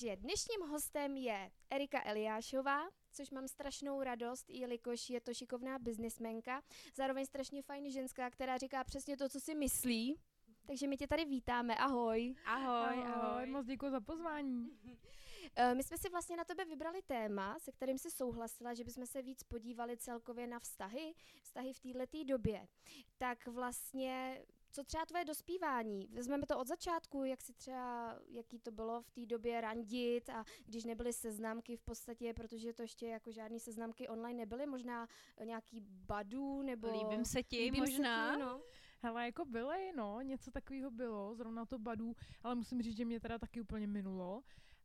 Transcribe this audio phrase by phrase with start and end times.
[0.00, 6.62] Takže dnešním hostem je Erika Eliášová, což mám strašnou radost, jelikož je to šikovná biznismenka,
[6.94, 10.20] zároveň strašně fajn ženská, která říká přesně to, co si myslí.
[10.66, 12.34] Takže my tě tady vítáme, ahoj.
[12.44, 13.12] Ahoj, ahoj.
[13.12, 13.46] ahoj.
[13.46, 14.70] Moc děkuji za pozvání.
[15.56, 19.06] Eh, my jsme si vlastně na tebe vybrali téma, se kterým si souhlasila, že bychom
[19.06, 22.68] se víc podívali celkově na vztahy, vztahy v této době.
[23.18, 24.42] Tak vlastně
[24.72, 26.08] co třeba tvoje dospívání?
[26.12, 30.44] Vezmeme to od začátku, jak si třeba, jaký to bylo v té době randit a
[30.66, 35.08] když nebyly seznamky v podstatě, protože to ještě jako žádný seznamky online nebyly, možná
[35.44, 36.92] nějaký badů nebo...
[36.92, 38.32] Líbím se ti líbím možná.
[38.32, 38.60] Se ti, no.
[39.02, 43.20] Hele, jako byly, no, něco takového bylo, zrovna to badů, ale musím říct, že mě
[43.20, 44.42] teda taky úplně minulo.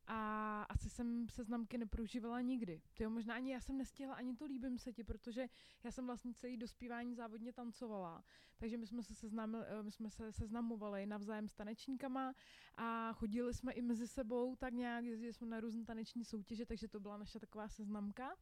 [0.08, 2.82] A asi jsem seznamky neprožívala nikdy.
[2.93, 5.48] Tyjo, možná ani já jsem nestihla ani to líbím se ti, protože
[5.84, 8.24] já jsem vlastně celý dospívání závodně tancovala.
[8.57, 12.34] Takže my jsme se, seznámili, eh, my jsme se seznamovali navzájem s tanečníkama
[12.76, 16.88] a chodili jsme i mezi sebou tak nějak, jezdili jsme na různé taneční soutěže, takže
[16.88, 18.35] to byla naše taková seznamka.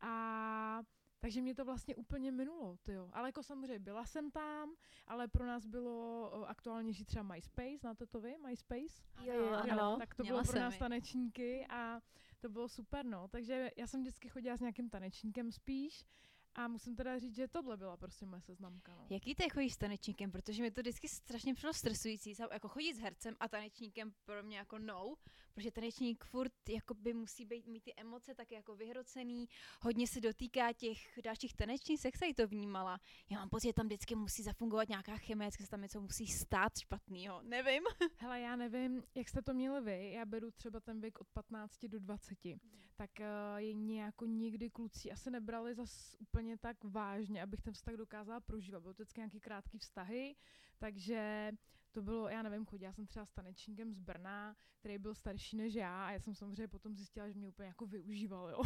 [0.00, 0.82] A
[1.20, 3.08] takže mě to vlastně úplně minulo, jo.
[3.12, 4.74] Ale jako samozřejmě byla jsem tam,
[5.06, 9.02] ale pro nás bylo aktuálnější třeba MySpace, znáte to vy, MySpace?
[9.22, 9.96] Jo, jo, ano.
[9.98, 12.00] Tak to bylo pro nás tanečníky a
[12.40, 13.28] to bylo super, no.
[13.28, 16.06] Takže já jsem vždycky chodila s nějakým tanečníkem spíš
[16.54, 18.94] a musím teda říct, že tohle byla prostě moje seznamka.
[18.94, 19.06] No.
[19.10, 20.32] Jaký ty chodíš s tanečníkem?
[20.32, 22.34] Protože mi to vždycky strašně přišlo stresující.
[22.52, 25.14] Jako chodit s hercem a tanečníkem pro mě jako no,
[25.54, 26.52] protože tanečník furt
[26.94, 29.48] by musí být, mít ty emoce tak jako vyhrocený,
[29.82, 33.00] hodně se dotýká těch dalších tanečních, jak se to vnímala.
[33.30, 36.78] Já mám pocit, že tam vždycky musí zafungovat nějaká chemie, se tam něco musí stát
[36.78, 37.42] špatného.
[37.42, 37.82] Nevím.
[38.16, 40.12] Hele, já nevím, jak jste to měli vy.
[40.12, 42.44] Já beru třeba ten věk od 15 do 20.
[42.44, 42.58] Mm.
[42.96, 47.74] Tak uh, je nějak nikdy kluci asi nebrali zas úplně úplně tak vážně, abych ten
[47.74, 48.80] vztah dokázala prožívat.
[48.80, 50.36] Bylo to vždycky nějaký krátký vztahy,
[50.78, 51.52] takže
[51.92, 55.74] to bylo, já nevím, chodila jsem třeba s tanečníkem z Brna, který byl starší než
[55.74, 58.62] já a já jsem samozřejmě potom zjistila, že mě úplně jako využíval, jo.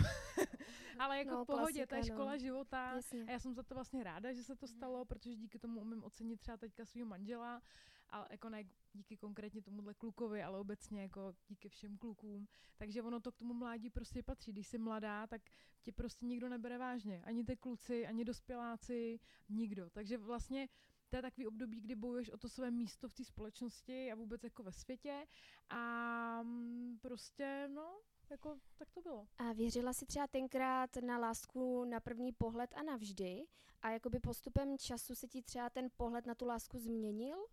[0.99, 2.39] Ale jako no, v pohodě, klasika, to je škola no.
[2.39, 3.25] života Jasně.
[3.29, 5.07] a já jsem za to vlastně ráda, že se to stalo, mm.
[5.07, 7.63] protože díky tomu umím ocenit třeba teďka svého manžela,
[8.11, 12.49] ale jako ne díky konkrétně tomuhle klukovi, ale obecně jako díky všem klukům.
[12.77, 14.53] Takže ono to k tomu mládí prostě patří.
[14.53, 15.43] Když jsi mladá, tak
[15.83, 17.23] tě prostě nikdo nebere vážně.
[17.25, 19.91] Ani ty kluci, ani dospěláci, nikdo.
[19.91, 20.69] Takže vlastně
[21.11, 24.45] to je takový období, kdy bojuješ o to své místo v té společnosti a vůbec
[24.45, 25.27] jako ve světě
[25.69, 28.01] a mm, prostě, no,
[28.31, 29.29] jako, tak to bylo.
[29.39, 33.47] A věřila si třeba tenkrát na lásku na první pohled a navždy?
[33.83, 37.47] A jakoby postupem času se ti třeba ten pohled na tu lásku změnil?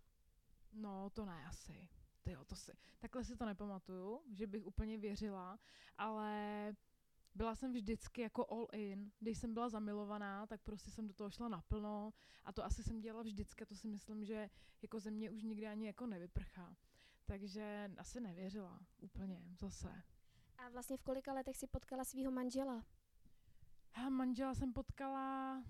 [0.72, 1.88] No, to ne asi.
[2.22, 5.58] Tyjo, to si, takhle si to nepamatuju, že bych úplně věřila,
[5.98, 6.72] ale
[7.34, 9.12] byla jsem vždycky jako all in.
[9.20, 12.12] Když jsem byla zamilovaná, tak prostě jsem do toho šla naplno
[12.44, 14.50] a to asi jsem dělala vždycky, to si myslím, že
[14.82, 16.76] jako ze mě už nikdy ani jako nevyprchá.
[17.26, 20.02] Takže asi nevěřila úplně zase.
[20.58, 22.84] A vlastně v kolika letech si potkala svého manžela?
[23.94, 25.62] A manžela jsem potkala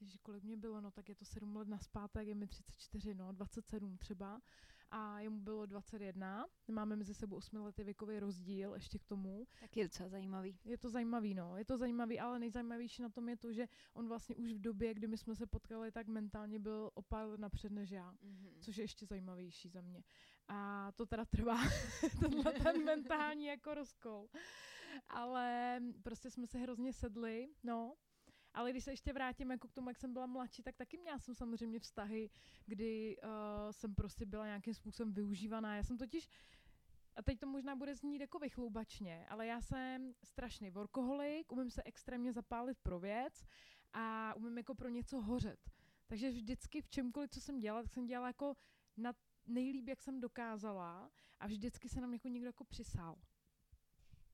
[0.00, 3.32] takže kolik mě bylo, no tak je to 7 let naspátek, je mi 34, no
[3.32, 4.40] 27 třeba
[4.90, 6.46] a jemu bylo 21.
[6.68, 9.46] Máme mezi sebou 8 lety věkový rozdíl ještě k tomu.
[9.60, 10.58] Tak je docela zajímavý.
[10.64, 11.56] Je to zajímavý, no.
[11.56, 14.94] Je to zajímavý, ale nejzajímavější na tom je to, že on vlastně už v době,
[14.94, 18.52] kdy my jsme se potkali, tak mentálně byl o pár let napřed než já, mm-hmm.
[18.60, 20.04] což je ještě zajímavější za mě.
[20.48, 21.58] A to teda trvá,
[22.20, 24.28] tenhle ten mentální jako rozkol.
[25.08, 27.96] Ale prostě jsme se hrozně sedli, no,
[28.54, 31.18] ale když se ještě vrátím jako k tomu, jak jsem byla mladší, tak taky měla
[31.18, 32.30] jsem samozřejmě vztahy,
[32.66, 33.30] kdy uh,
[33.70, 35.76] jsem prostě byla nějakým způsobem využívaná.
[35.76, 36.28] Já jsem totiž
[37.16, 41.82] a teď to možná bude znít jako vychloubačně, ale já jsem strašný workoholik, umím se
[41.84, 43.44] extrémně zapálit pro věc
[43.92, 45.70] a umím jako pro něco hořet.
[46.06, 48.56] Takže vždycky v čemkoliv, co jsem dělala, tak jsem dělala jako
[48.96, 49.12] na
[49.46, 53.16] nejlíp, jak jsem dokázala a vždycky se nám jako někdo jako přisál.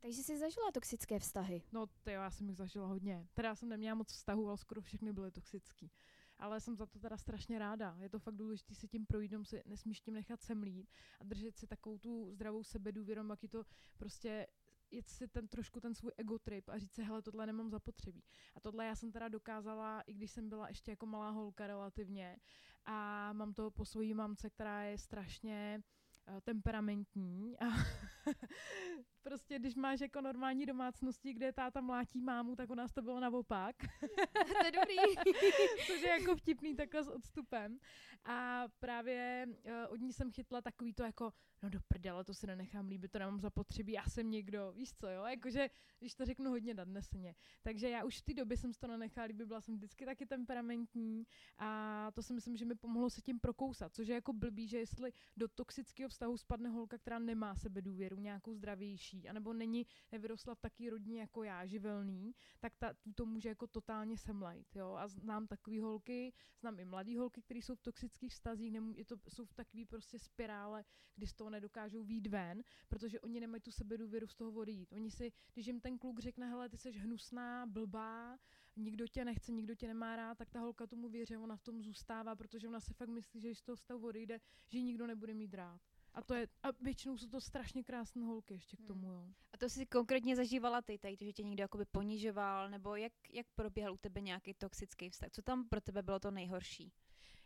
[0.06, 1.62] Takže jsi zažila toxické vztahy?
[1.72, 3.28] No, to jo, já jsem jich zažila hodně.
[3.34, 5.90] Teda já jsem neměla moc vztahů, ale skoro všechny byly toxický.
[6.38, 7.96] Ale jsem za to teda strašně ráda.
[8.00, 11.66] Je to fakt důležité si tím projít, si nesmíš tím nechat semlít a držet si
[11.66, 13.64] takovou tu zdravou sebedůvěru, jak to
[13.96, 14.46] prostě
[14.90, 18.24] jet si ten trošku ten svůj ego trip a říct si, hele, tohle nemám zapotřebí.
[18.54, 22.38] A tohle já jsem teda dokázala, i když jsem byla ještě jako malá holka relativně
[22.84, 25.82] a mám to po svojí mamce, která je strašně
[26.28, 27.64] uh, temperamentní a
[29.26, 33.20] prostě když máš jako normální domácnosti, kde táta mlátí mámu, tak u nás to bylo
[33.20, 33.76] naopak.
[34.60, 34.96] to je dobrý.
[35.86, 37.78] Což je jako vtipný takhle s odstupem.
[38.24, 41.32] A právě uh, od ní jsem chytla takový to jako,
[41.62, 45.08] no do prdele, to si nenechám líbit, to nemám zapotřebí, já jsem někdo, víš co,
[45.08, 47.34] jo, jakože, když to řeknu hodně nadneseně.
[47.62, 51.26] Takže já už v té době jsem to nenechala líbit, byla jsem vždycky taky temperamentní
[51.58, 54.78] a to si myslím, že mi pomohlo se tím prokousat, což je jako blbý, že
[54.78, 60.54] jestli do toxického vztahu spadne holka, která nemá sebe důvěru, nějakou zdravější, anebo není, nevyrostla
[60.54, 65.08] v taký rodině jako já, živelný, tak ta, to může jako totálně semlejt, jo, a
[65.08, 69.16] znám takové holky, znám i mladé holky, které jsou v toxických vztazích, nemů, je to,
[69.28, 70.84] jsou v takové prostě spirále,
[71.14, 74.92] kdy z toho nedokážou výjít ven, protože oni nemají tu sebedůvěru z toho odejít.
[74.92, 78.38] Oni si, když jim ten kluk řekne, hele, ty jsi hnusná, blbá,
[78.76, 81.82] nikdo tě nechce, nikdo tě nemá rád, tak ta holka tomu věří, ona v tom
[81.82, 85.54] zůstává, protože ona si fakt myslí, že z toho vztahu odejde, že nikdo nebude mít
[85.54, 85.80] rád.
[86.16, 88.88] A to je, a většinou jsou to strašně krásné holky ještě k Hmm.
[88.88, 89.28] tomu, jo.
[89.52, 93.46] A to jsi konkrétně zažívala ty tady, že tě někdo jakoby ponižoval, nebo jak, jak
[93.54, 95.30] probíhal u tebe nějaký toxický vztah?
[95.30, 96.92] Co tam pro tebe bylo to nejhorší?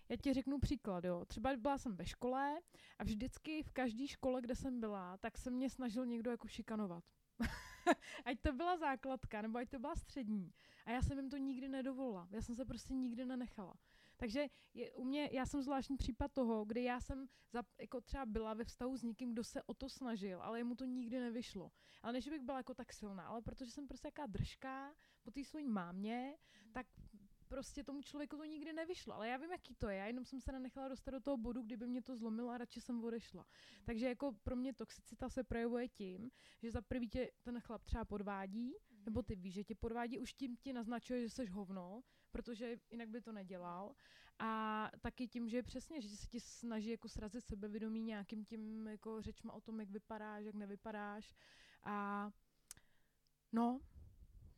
[0.08, 1.24] Já ti řeknu příklad, jo.
[1.24, 2.60] Třeba byla jsem ve škole
[2.98, 7.04] a vždycky v každé škole, kde jsem byla, tak se mě snažil někdo jako šikanovat.
[8.24, 10.52] ať to byla základka, nebo ať to byla střední.
[10.86, 12.28] A já jsem jim to nikdy nedovolila.
[12.30, 13.74] Já jsem se prostě nikdy nenechala.
[14.20, 18.26] Takže je, u mě, já jsem zvláštní případ toho, kdy já jsem za, jako třeba
[18.26, 21.72] byla ve vztahu s někým, kdo se o to snažil, ale jemu to nikdy nevyšlo.
[22.02, 25.44] Ale než bych byla jako tak silná, ale protože jsem prostě jaká držka po té
[25.44, 26.38] svojí mámě,
[26.72, 26.86] tak
[27.48, 29.14] prostě tomu člověku to nikdy nevyšlo.
[29.14, 29.96] Ale já vím, jaký to je.
[29.96, 32.80] Já jenom jsem se nenechala dostat do toho bodu, kdyby mě to zlomilo a radši
[32.80, 33.46] jsem odešla.
[33.84, 36.30] Takže jako pro mě toxicita se projevuje tím,
[36.62, 38.74] že za prvý tě ten chlap třeba podvádí,
[39.04, 42.02] nebo ty víš, že tě podvádí, už tím ti naznačuje, že jsi hovno,
[42.32, 43.94] protože jinak by to nedělal.
[44.38, 49.22] A taky tím, že přesně, že se ti snaží jako srazit sebevědomí nějakým tím jako
[49.22, 51.34] řečma o tom, jak vypadáš, jak nevypadáš.
[51.82, 52.30] A
[53.52, 53.80] no,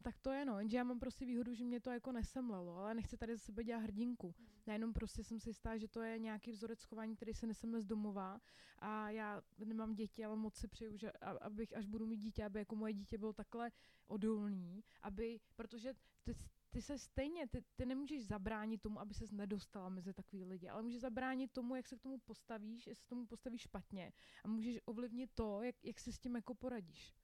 [0.02, 2.94] tak to je no, jenže já mám prostě výhodu, že mě to jako nesemlelo, ale
[2.94, 4.34] nechci tady ze sebe dělat hrdinku.
[4.66, 7.80] Já jenom prostě jsem si jistá, že to je nějaký vzorec chování, který se neseme
[7.80, 8.40] z domova
[8.78, 12.58] a já nemám děti, ale moc si přeju, že abych, až budu mít dítě, aby
[12.58, 13.72] jako moje dítě bylo takhle
[14.06, 16.34] odolný, aby, protože ty,
[16.72, 20.82] ty se stejně, ty, ty nemůžeš zabránit tomu, aby ses nedostala mezi takový lidi, ale
[20.82, 24.12] můžeš zabránit tomu, jak se k tomu postavíš, jestli se k tomu postavíš špatně
[24.44, 27.14] a můžeš ovlivnit to, jak, jak se s tím jako poradíš.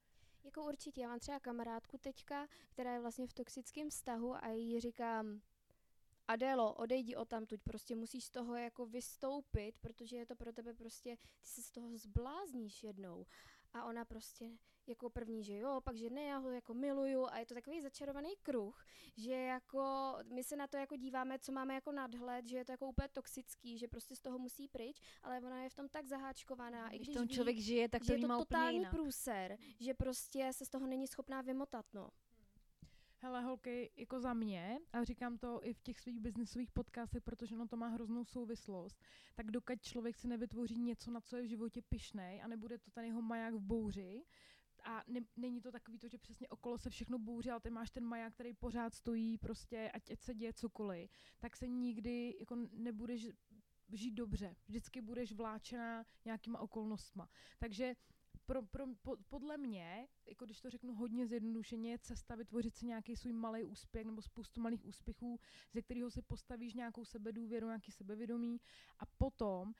[0.44, 4.80] Jako určitě, já mám třeba kamarádku teďka, která je vlastně v toxickém vztahu a jí
[4.80, 5.40] říkám,
[6.28, 10.74] Adélo, odejdi o tamtuť, prostě musíš z toho jako vystoupit, protože je to pro tebe
[10.74, 13.26] prostě, ty se z toho zblázníš jednou.
[13.72, 17.38] A ona prostě jako první, že jo, pak že ne, já ho jako miluju a
[17.38, 18.84] je to takový začarovaný kruh,
[19.16, 22.72] že jako my se na to jako díváme, co máme jako nadhled, že je to
[22.72, 26.06] jako úplně toxický, že prostě z toho musí pryč, ale ona je v tom tak
[26.06, 28.76] zaháčkovaná, i Když když v tom ví, člověk žije, tak že to je to totální
[28.76, 28.92] jinak.
[28.92, 32.10] průser, že prostě se z toho není schopná vymotat, no.
[33.20, 37.54] Hele, holky, jako za mě, a říkám to i v těch svých biznisových podcastech, protože
[37.54, 39.02] ono to má hroznou souvislost,
[39.34, 42.90] tak dokud člověk si nevytvoří něco, na co je v životě pyšnej a nebude to
[42.90, 44.24] ten jeho maják v bouři,
[44.84, 47.90] a ne, není to takový to, že přesně okolo se všechno bouří, ale ty máš
[47.90, 52.56] ten maják, který pořád stojí, prostě ať, ať se děje cokoliv, tak se nikdy jako
[52.72, 53.28] nebudeš
[53.92, 54.56] žít dobře.
[54.66, 57.28] Vždycky budeš vláčená nějakýma okolnostma.
[57.58, 57.94] Takže
[58.46, 62.86] pro, pro, po, podle mě, jako když to řeknu hodně zjednodušeně, je cesta vytvořit si
[62.86, 65.40] nějaký svůj malý úspěch nebo spoustu malých úspěchů,
[65.72, 68.60] ze kterého si postavíš nějakou sebedůvěru, nějaký sebevědomí
[68.98, 69.74] a potom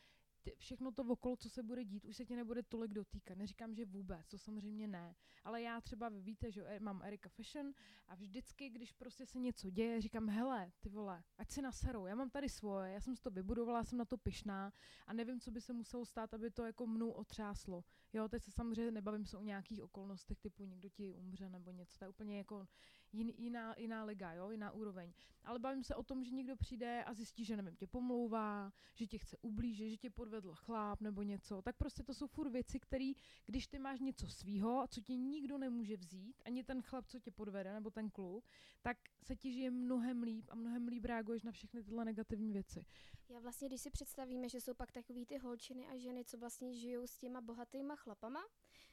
[0.51, 3.39] ty, všechno to okolo, co se bude dít, už se tě nebude tolik dotýkat.
[3.39, 5.15] Neříkám, že vůbec, to samozřejmě ne.
[5.45, 7.73] Ale já třeba, vy víte, že e- mám Erika Fashion
[8.09, 12.15] a vždycky, když prostě se něco děje, říkám, hele, ty vole, ať si naserou, já
[12.15, 14.73] mám tady svoje, já jsem si to vybudovala, jsem na to pyšná
[15.07, 17.85] a nevím, co by se muselo stát, aby to jako mnou otřáslo.
[18.13, 21.99] Jo, teď se samozřejmě nebavím se o nějakých okolnostech, typu někdo ti umře nebo něco,
[21.99, 22.69] to je úplně jako
[23.13, 25.13] jin, jiná, jiná liga, jo, jiná úroveň.
[25.45, 29.07] Ale bavím se o tom, že někdo přijde a zjistí, že nevím, tě pomlouvá, že
[29.07, 31.63] tě chce ublížit, že tě podvedl chláp nebo něco.
[31.63, 33.13] Tak prostě to jsou furt věci, které,
[33.47, 37.31] když ty máš něco svýho, co ti nikdo nemůže vzít, ani ten chlap, co tě
[37.31, 38.45] podvede, nebo ten kluk,
[38.83, 42.87] tak se ti žije mnohem líp a mnohem líp reaguješ na všechny tyhle negativní věci.
[43.29, 46.75] Já vlastně, když si představíme, že jsou pak takový ty holčiny a ženy, co vlastně
[46.75, 48.41] žijou s těma bohatýma chlapama,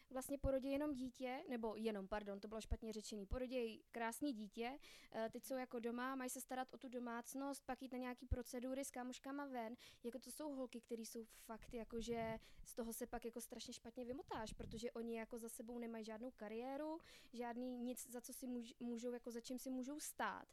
[0.10, 4.80] vlastně porodí jenom dítě, nebo jenom, pardon, to bylo špatně řečený, porodí krásný dítě,
[5.12, 8.26] eh, teď jsou jako doma, mají se starat o tu domácnost, pak jít na nějaký
[8.28, 12.94] procedury s kámoškama ven, jako to jsou holky, které jsou fakt jako, že z toho
[12.94, 17.00] se pak jako strašně špatně vymotáš, protože oni jako za sebou nemají žádnou kariéru,
[17.34, 20.48] žádný nic, za co si můž, můžou, jako za čím si můžou stát.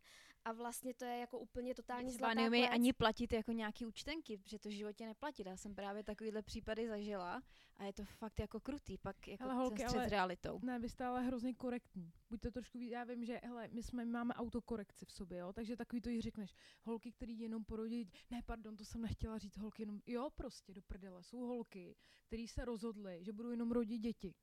[0.45, 2.71] A vlastně to je jako úplně totální zlatá klec.
[2.71, 5.47] ani platit jako nějaký účtenky, protože to v životě neplatit.
[5.47, 7.43] Já jsem právě takovýhle případy zažila
[7.77, 10.61] A je to fakt jako krutý, pak jako Hele, ten holky, střed ale- s realitou.
[10.63, 12.13] Ne, vy jste ale hrozně korektní.
[12.31, 15.77] Buďte trošku víc, já vím, že hele, my jsme máme autokorekci v sobě, jo, takže
[15.77, 16.55] takový to jí řekneš.
[16.83, 20.83] Holky, který jenom porodí, ne, pardon, to jsem nechtěla říct, holky jenom, jo, prostě do
[20.83, 21.97] prdele, jsou holky,
[22.27, 24.35] který se rozhodly, že budou jenom rodit děti.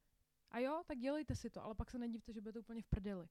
[0.52, 3.28] A jo, tak dělejte si to, ale pak se nedivte, že budete úplně v prdeli.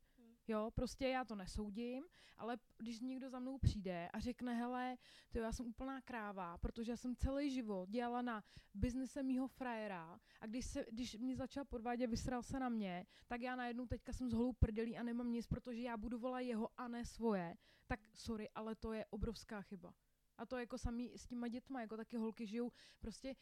[0.49, 2.05] Jo, prostě já to nesoudím,
[2.37, 4.99] ale když někdo za mnou přijde a řekne, hele,
[5.33, 10.21] to já jsem úplná kráva, protože já jsem celý život dělala na biznise mýho frajera
[10.41, 14.13] a když, se, když mě začal podvádět, vysral se na mě, tak já najednou teďka
[14.13, 18.01] jsem z holou prdelí a nemám nic, protože já budovala jeho a ne svoje, tak
[18.15, 19.95] sorry, ale to je obrovská chyba.
[20.39, 23.37] A to jako samý s těma dětma, jako taky holky žijou, prostě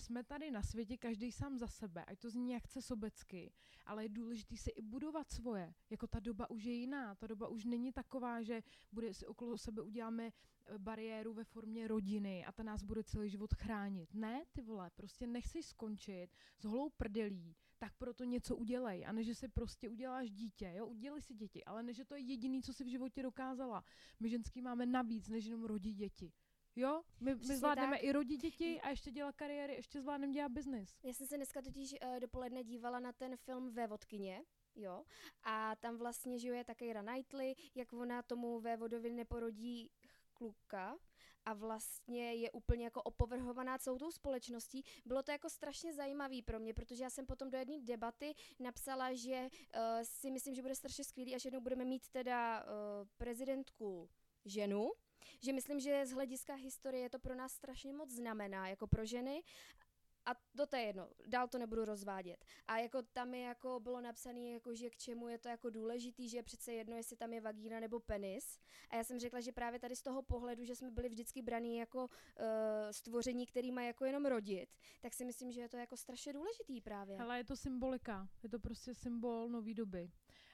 [0.00, 3.52] jsme tady na světě, každý sám za sebe, ať to zní jak chce sobecky,
[3.86, 5.74] ale je důležité si i budovat svoje.
[5.90, 8.62] Jako ta doba už je jiná, ta doba už není taková, že
[8.92, 13.30] bude si okolo sebe uděláme eh, bariéru ve formě rodiny a ta nás bude celý
[13.30, 14.14] život chránit.
[14.14, 16.28] Ne, ty vole, prostě nechceš skončit
[16.58, 19.06] s holou prdelí, tak proto něco udělej.
[19.06, 22.14] A ne, že si prostě uděláš dítě, jo, udělej si děti, ale ne, že to
[22.14, 23.84] je jediný, co si v životě dokázala.
[24.20, 26.32] My ženský máme navíc, než jenom rodit děti.
[26.78, 28.04] Jo, my, my zvládneme tak.
[28.04, 30.98] i rodit děti a ještě dělat kariéry, ještě zvládneme dělat biznis.
[31.02, 34.44] Já jsem se dneska totiž uh, dopoledne dívala na ten film Vévodkyně,
[34.74, 35.04] jo,
[35.42, 39.90] a tam vlastně žije také Keira Knightley, jak ona tomu vévodovi neporodí
[40.34, 40.98] kluka
[41.44, 44.84] a vlastně je úplně jako opovrhovaná celou tou společností.
[45.04, 49.14] Bylo to jako strašně zajímavý pro mě, protože já jsem potom do jedné debaty napsala,
[49.14, 54.10] že uh, si myslím, že bude strašně skvělý, až jednou budeme mít teda uh, prezidentku
[54.44, 54.90] ženu,
[55.40, 59.42] že myslím, že z hlediska historie to pro nás strašně moc znamená, jako pro ženy,
[60.28, 62.44] a to, je jedno, dál to nebudu rozvádět.
[62.68, 66.28] A jako tam je jako bylo napsané, jako, že k čemu je to jako důležitý,
[66.28, 68.58] že je přece jedno, jestli tam je vagína nebo penis.
[68.90, 71.76] A já jsem řekla, že právě tady z toho pohledu, že jsme byli vždycky braní
[71.76, 72.08] jako uh,
[72.90, 76.80] stvoření, který má jako jenom rodit, tak si myslím, že je to jako strašně důležitý
[76.80, 77.16] právě.
[77.16, 80.10] Hele, je to symbolika, je to prostě symbol nový doby.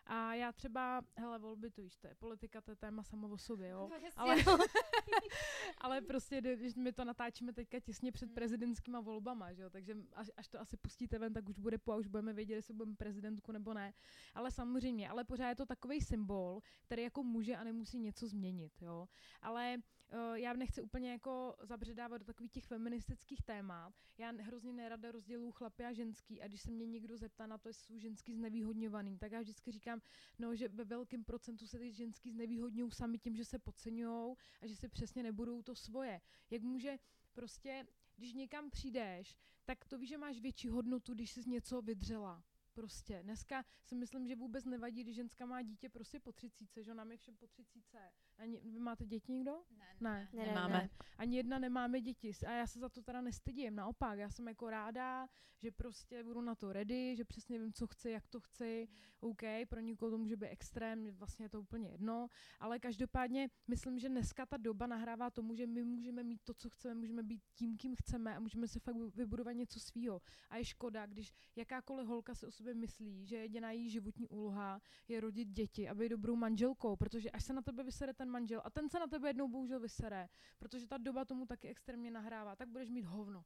[0.07, 3.39] A já třeba, hele, volby to víš, to je politika, to je téma samo o
[3.39, 3.89] sobě, jo.
[3.91, 4.37] No, Ale,
[5.79, 8.35] ale prostě, kdy- když my to natáčíme teďka těsně před Hmm.
[8.35, 11.93] prezidentskýma volbama, že jo, takže až, až to asi pustíte ven, tak už bude po
[11.93, 13.93] a už budeme vědět, jestli budeme prezidentku nebo ne.
[14.35, 18.73] Ale samozřejmě, ale pořád je to takový symbol, který jako může a nemusí něco změnit,
[18.83, 19.09] jo.
[19.43, 19.77] Ale
[20.13, 23.95] uh, já nechci úplně jako zabředávat do takových těch feministických témat.
[24.19, 27.69] Já hrozně nerada rozděluju chlapy a ženský a když se mě někdo zeptá na to,
[27.69, 29.94] jestli jsou ženský znevýhodňovaný, tak já vždycky říkám,
[30.39, 34.67] no, že ve velkém procentu se ty ženský znevýhodňují sami tím, že se podceňují a
[34.67, 36.21] že si přesně nebudou to svoje.
[36.51, 36.99] Jak může
[37.33, 37.87] prostě,
[38.17, 42.45] když někam přijdeš, tak to víš, že máš větší hodnotu, když jsi něco vydřela.
[42.75, 43.23] Prostě.
[43.23, 47.11] Dneska si myslím, že vůbec nevadí, když ženská má dítě prostě po třicíce, že nám
[47.11, 47.99] je všem po třicíce.
[48.39, 49.53] Ani, vy máte děti někdo?
[49.79, 50.29] Ne, Ne.
[50.33, 50.75] Ne, ne, nemáme.
[50.75, 50.91] ne.
[51.19, 54.71] Ani jedna nemáme děti a já se za to teda nestydím, naopak, já jsem jako
[54.71, 58.89] ráda, že prostě budu na to ready, že přesně vím, co chci, jak to chci,
[59.21, 62.29] OK, pro někoho to může být extrém, vlastně je to úplně jedno,
[62.61, 66.71] ale každopádně myslím, že dneska ta doba nahrává tomu, že my můžeme mít to, co
[66.71, 70.21] chceme, můžeme být tím, kým chceme a můžeme si fakt vybudovat něco svýho.
[70.51, 74.81] A je škoda, když jakákoliv holka si o sobě myslí, že jediná její životní úloha
[75.09, 78.61] je rodit děti a být dobrou manželkou, protože až se na tebe vysere ten manžel
[78.65, 80.29] a ten se na tebe jednou bohužel vysere,
[80.59, 83.45] protože ta doba tomu taky extrémně nahrává, tak budeš mít hovno.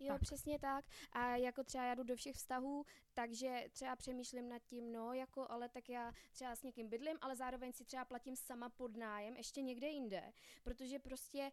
[0.00, 0.20] Jo, Tak.
[0.20, 0.84] přesně tak.
[1.12, 5.46] A jako třeba já jdu do všech vztahů, takže třeba přemýšlím nad tím, no, jako,
[5.50, 9.36] ale tak já třeba s někým bydlím, ale zároveň si třeba platím sama pod nájem
[9.36, 11.52] ještě někde jinde, protože prostě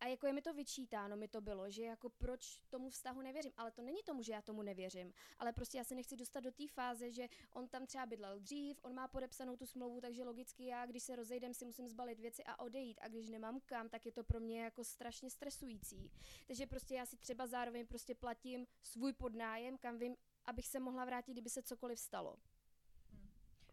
[0.00, 3.52] a jako je mi to vyčítáno, mi to bylo, že jako proč tomu vztahu nevěřím,
[3.56, 6.52] ale to není tomu, že já tomu nevěřím, ale prostě já se nechci dostat do
[6.52, 10.64] té fáze, že on tam třeba bydlel dřív, on má podepsanou tu smlouvu, takže logicky
[10.64, 14.06] já, když se rozejdem, si musím zbalit věci a odejít a když nemám kam, tak
[14.06, 16.10] je to pro mě jako strašně stresující.
[16.46, 21.04] Takže prostě já si třeba zároveň prostě platím svůj podnájem, kam vím, abych se mohla
[21.04, 22.36] vrátit, kdyby se cokoliv stalo.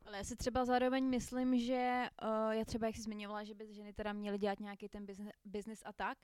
[0.08, 3.74] Ale já si třeba zároveň myslím, že uh, já třeba, jak jsi zmiňovala, že by
[3.74, 5.06] ženy teda měly dělat nějaký ten
[5.46, 6.18] biznis a tak,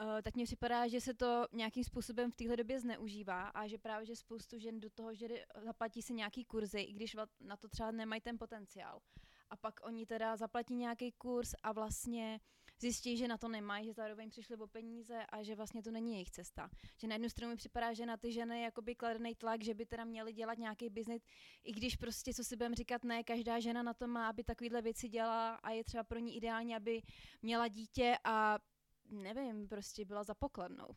[0.00, 3.78] uh, tak mně připadá, že se to nějakým způsobem v téhle době zneužívá a že
[3.78, 5.28] právě, že spoustu žen do toho, že
[5.64, 9.00] zaplatí si nějaký kurzy, i když na to třeba nemají ten potenciál.
[9.50, 12.40] A pak oni teda zaplatí nějaký kurz a vlastně
[12.80, 16.12] zjistí, že na to nemají, že zároveň přišli o peníze a že vlastně to není
[16.12, 16.70] jejich cesta.
[16.96, 19.86] Že na jednu stranu mi připadá, že na ty ženy jakoby kladený tlak, že by
[19.86, 21.22] teda měly dělat nějaký biznis,
[21.64, 24.82] i když prostě, co si budeme říkat, ne, každá žena na to má, aby takovéhle
[24.82, 27.02] věci dělala a je třeba pro ní ideální, aby
[27.42, 28.58] měla dítě a
[29.10, 30.88] nevím, prostě byla za pokladnou.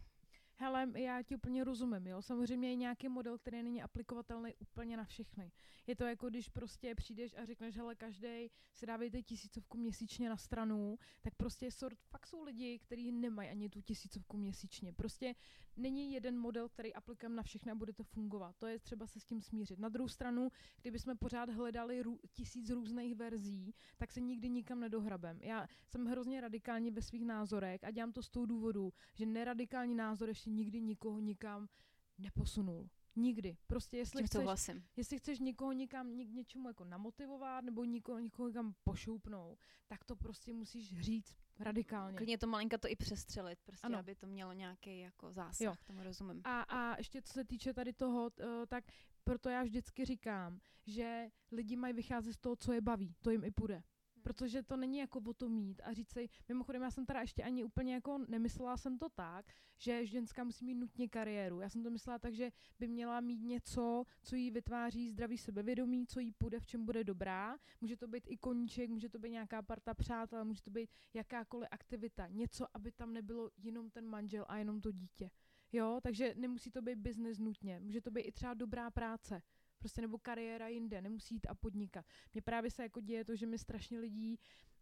[0.61, 2.21] Hele, já ti úplně rozumím, jo.
[2.21, 5.51] Samozřejmě je nějaký model, který není aplikovatelný úplně na všechny.
[5.87, 10.37] Je to jako když prostě přijdeš a řekneš, hele, každý si dávejte tisícovku měsíčně na
[10.37, 14.93] stranu, tak prostě sort, fakt jsou lidi, kteří nemají ani tu tisícovku měsíčně.
[14.93, 15.35] Prostě
[15.77, 18.55] není jeden model, který aplikujeme na všechny a bude to fungovat.
[18.57, 19.79] To je třeba se s tím smířit.
[19.79, 20.51] Na druhou stranu,
[20.81, 25.39] kdybychom pořád hledali rů, tisíc různých verzí, tak se nikdy nikam nedohrabem.
[25.41, 29.95] Já jsem hrozně radikální ve svých názorech a dělám to z toho důvodu, že neradikální
[29.95, 31.69] názor ještě nikdy nikoho nikam
[32.17, 32.89] neposunul.
[33.15, 33.57] Nikdy.
[33.67, 34.83] Prostě jestli chceš, souhlasím.
[34.95, 40.15] jestli chceš někoho někam něk, něčemu jako namotivovat nebo někoho, někoho někam pošoupnout, tak to
[40.15, 42.17] prostě musíš říct radikálně.
[42.17, 43.97] Klidně to malinka to i přestřelit, prostě Ano.
[43.99, 45.75] aby to mělo nějaký jako zásah, Jo.
[45.83, 46.41] tomu rozumím.
[46.43, 48.83] A, a ještě co se týče tady toho, eh, tak
[49.23, 53.43] proto já vždycky říkám, že lidi mají vycházet z toho, co je baví, to jim
[53.43, 53.83] i půjde.
[54.23, 57.43] Protože to není jako o to mít a říct si, mimochodem já jsem teda ještě
[57.43, 59.45] ani úplně jako nemyslela jsem to tak,
[59.77, 61.61] že ženská musí mít nutně kariéru.
[61.61, 66.07] Já jsem to myslela tak, že by měla mít něco, co jí vytváří zdravý sebevědomí,
[66.07, 67.57] co jí půjde, v čem bude dobrá.
[67.81, 71.67] Může to být i koníček, může to být nějaká parta přátel, může to být jakákoliv
[71.71, 72.27] aktivita.
[72.27, 75.31] Něco, aby tam nebylo jenom ten manžel a jenom to dítě.
[75.71, 77.79] Jo, takže nemusí to být biznes nutně.
[77.79, 79.41] Může to být i třeba dobrá práce.
[79.81, 82.05] Prostě nebo kariéra jinde, nemusí jít a podnikat.
[82.33, 84.39] Mně právě se jako děje to, že mi strašně lidí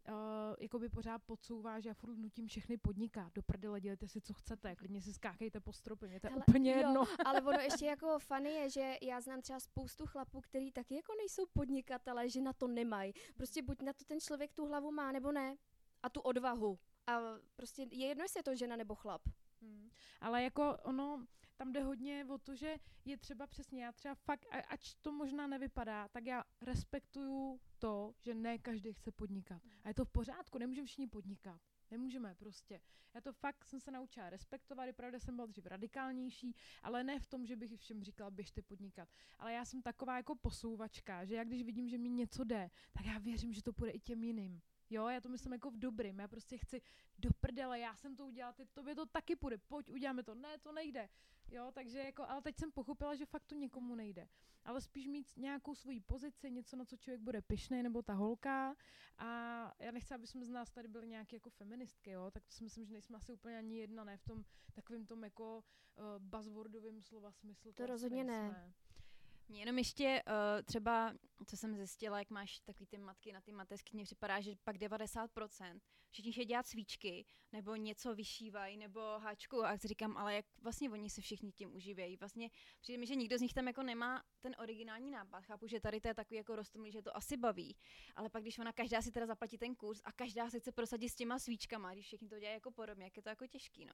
[0.10, 0.14] uh,
[0.60, 3.34] jako by pořád podsouvá, že já furt nutím všechny podnikat.
[3.34, 6.72] Do prdele, dělejte si, co chcete, klidně si skákejte po stropě, mě to je úplně
[6.72, 7.04] jo, jedno.
[7.26, 11.14] Ale ono ještě jako funny je, že já znám třeba spoustu chlapů, který taky jako
[11.18, 13.14] nejsou podnikatelé, že na to nemají.
[13.38, 15.58] Prostě buď na to ten člověk tu hlavu má, nebo ne.
[16.04, 16.80] A tu odvahu.
[17.08, 17.20] A
[17.56, 19.22] prostě je jedno, jestli je to žena nebo chlap.
[19.62, 19.90] Hmm.
[20.22, 21.26] Ale jako ono,
[21.56, 25.48] tam jde hodně o to, že je třeba přesně, já třeba fakt, ač to možná
[25.48, 29.62] nevypadá, tak já respektuju to, že ne každý chce podnikat.
[29.84, 31.62] A je to v pořádku, nemůžeme všichni podnikat.
[31.92, 32.82] Nemůžeme prostě.
[33.14, 37.20] Já to fakt jsem se naučila respektovat, je pravda, jsem byla dřív radikálnější, ale ne
[37.20, 39.10] v tom, že bych všem říkala, běžte podnikat.
[39.40, 43.06] Ale já jsem taková jako posouvačka, že já když vidím, že mi něco jde, tak
[43.06, 44.62] já věřím, že to půjde i těm jiným.
[44.90, 46.20] Jo, já to myslím jako v dobrým.
[46.20, 46.82] Já prostě chci
[47.18, 50.36] do prdele, já jsem to udělala, ty tobě to taky půjde, pojď, uděláme to.
[50.36, 51.10] Ne, to nejde.
[51.52, 54.28] Jo, takže jako, ale teď jsem pochopila, že fakt to někomu nejde.
[54.66, 58.76] Ale spíš mít nějakou svoji pozici, něco, na co člověk bude pyšný, nebo ta holka.
[59.18, 59.28] A
[59.80, 62.64] já nechci, aby jsme z nás tady byli nějaké jako feministky, jo, tak to si
[62.64, 65.64] myslím, že nejsme asi úplně ani jedna, ne v tom takovým tom jako
[65.96, 67.74] uh, buzzwordovým slova smyslu.
[67.74, 68.74] To rozhodně ne.
[69.50, 70.34] Mně jenom ještě uh,
[70.66, 71.14] třeba,
[71.46, 74.76] co jsem zjistila, jak máš takový ty matky na ty mateřky, mně připadá, že pak
[74.76, 80.46] 90% všichni šli dělat svíčky, nebo něco vyšívají, nebo háčku a jak říkám, ale jak
[80.62, 82.18] vlastně oni se všichni tím uživějí.
[82.18, 82.50] Vlastně
[82.82, 85.42] přijde mi, že nikdo z nich tam jako nemá ten originální nápad.
[85.42, 87.76] Chápu, že tady to je takový jako rostomilý, že to asi baví,
[88.16, 91.10] ale pak když ona každá si teda zaplatí ten kurz a každá se chce prosadit
[91.10, 93.94] s těma svíčkama, když všichni to dělají jako podobně, jak je to jako těžký, no.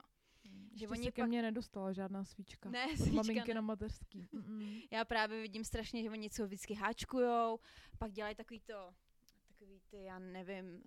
[0.71, 2.69] Ještě oni se ke pak- mně nedostala žádná svíčka.
[2.69, 3.53] Ne, Od svíčka maminky ne.
[3.55, 4.27] na mateřský.
[4.33, 4.87] Mm-mm.
[4.91, 7.59] Já právě vidím strašně, že oni něco vždycky háčkujou,
[7.97, 8.93] pak dělají takový to,
[9.47, 10.83] takový ty, já nevím,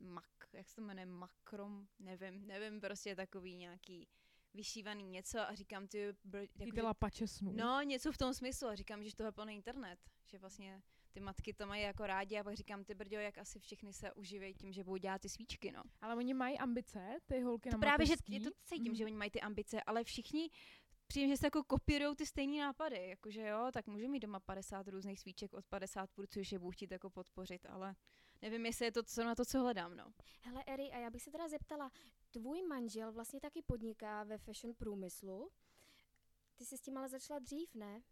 [0.00, 4.08] mak, jak se to jmenuje, makrom, nevím, nevím, prostě takový nějaký
[4.54, 7.52] vyšívaný něco a říkám ty, br, jako, ty že, lapače snů.
[7.52, 10.82] no něco v tom smyslu a říkám, že to je plný internet, že vlastně
[11.12, 14.12] ty matky to mají jako rádi a pak říkám, ty brďo, jak asi všichni se
[14.12, 15.82] uživějí tím, že budou dělat ty svíčky, no.
[16.00, 18.32] Ale oni mají ambice, ty holky To na právě, že mateřský.
[18.34, 18.94] je to cítím, Mhm.
[18.94, 20.50] že oni mají ty ambice, ale všichni
[21.06, 24.88] přijím, že se jako kopírují ty stejné nápady, jakože jo, tak můžu mít doma 50
[24.88, 27.94] různých svíček od 50 tvůrců, že budu chtít jako podpořit, ale
[28.42, 30.12] nevím, jestli je to co na to, co hledám, no.
[30.42, 31.90] Hele, Eri, a já bych se teda zeptala,
[32.30, 35.50] tvůj manžel vlastně taky podniká ve fashion průmyslu.
[36.56, 38.02] Ty jsi s tím ale začala dřív, ne?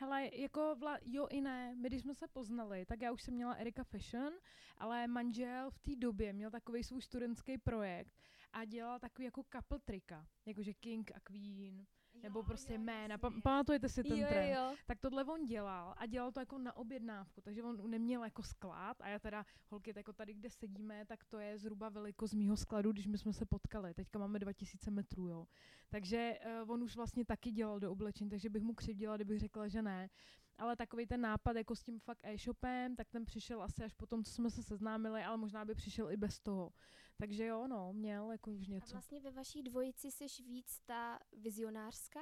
[0.00, 1.74] Hele, jako vla, jo i ne.
[1.74, 4.32] My když jsme se poznali, tak já už jsem měla Erika Fashion,
[4.76, 8.14] ale manžel v té době měl takový svůj studentský projekt
[8.52, 11.86] a dělal takový jako couple trika, jakože King a Queen,
[12.22, 13.18] nebo prostě jména.
[13.18, 14.54] Pa- pamatujete si ten jo, trend?
[14.54, 14.76] jo.
[14.86, 18.96] Tak tohle on dělal a dělal to jako na objednávku, takže on neměl jako sklad
[19.00, 22.92] a já teda, holky, jako tady, kde sedíme, tak to je zhruba velikost mýho skladu,
[22.92, 23.94] když my jsme se potkali.
[23.94, 25.46] Teďka máme 2000 metrů, jo.
[25.88, 29.68] Takže uh, on už vlastně taky dělal do oblečení, takže bych mu křivdila, kdybych řekla,
[29.68, 30.10] že ne.
[30.58, 34.24] Ale takový ten nápad jako s tím fakt e-shopem, tak ten přišel asi až potom,
[34.24, 36.72] co jsme se seznámili, ale možná by přišel i bez toho.
[37.16, 38.92] Takže jo, no, měl jako už A něco.
[38.92, 42.20] vlastně ve vaší dvojici jsi víc ta vizionářská?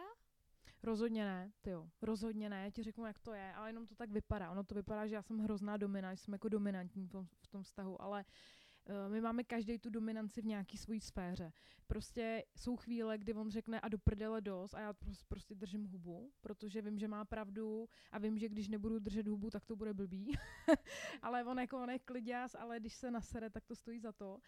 [0.83, 1.91] Rozhodně ne, ty jo.
[2.03, 4.51] Rozhodně ne, já ti řeknu, jak to je, ale jenom to tak vypadá.
[4.51, 7.49] Ono to vypadá, že já jsem hrozná domina, že jsem jako dominantní v tom, v
[7.49, 8.66] tom vztahu, ale uh,
[9.09, 11.53] my máme každý tu dominanci v nějaký své sféře.
[11.87, 15.85] Prostě jsou chvíle, kdy on řekne a do prdele dost a já prostě, prostě držím
[15.85, 19.77] hubu, protože vím, že má pravdu a vím, že když nebudu držet hubu, tak to
[19.77, 20.33] bude blbý.
[21.23, 24.39] ale on jako on je kliděs, ale když se nasere, tak to stojí za to.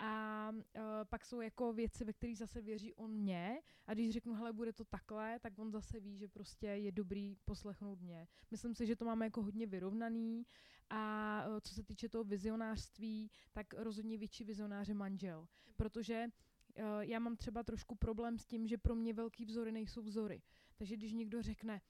[0.00, 3.62] A uh, pak jsou jako věci, ve kterých zase věří on mě.
[3.86, 7.36] A když řeknu, hele, bude to takhle, tak on zase ví, že prostě je dobrý
[7.44, 8.28] poslechnout mě.
[8.50, 10.46] Myslím si, že to máme jako hodně vyrovnaný.
[10.90, 15.48] A uh, co se týče toho vizionářství, tak rozhodně větší vizionář je manžel.
[15.76, 20.02] Protože uh, já mám třeba trošku problém s tím, že pro mě velký vzory nejsou
[20.02, 20.42] vzory.
[20.76, 21.80] Takže když někdo řekne,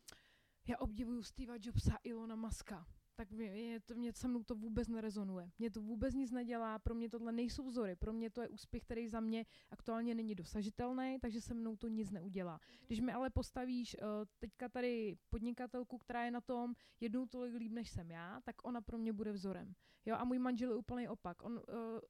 [0.68, 2.87] já obdivuju Steva Jobsa Ilona Maska,
[3.18, 5.50] tak mě, to, mě se mnou to vůbec nerezonuje.
[5.59, 8.83] Mě to vůbec nic nedělá, pro mě tohle nejsou vzory, pro mě to je úspěch,
[8.83, 12.61] který za mě aktuálně není dosažitelný, takže se mnou to nic neudělá.
[12.87, 17.72] Když mi ale postavíš uh, teďka tady podnikatelku, která je na tom jednou tolik líp,
[17.72, 19.74] než jsem já, tak ona pro mě bude vzorem.
[20.07, 21.42] Jo, a můj manžel je úplný opak.
[21.42, 21.61] On,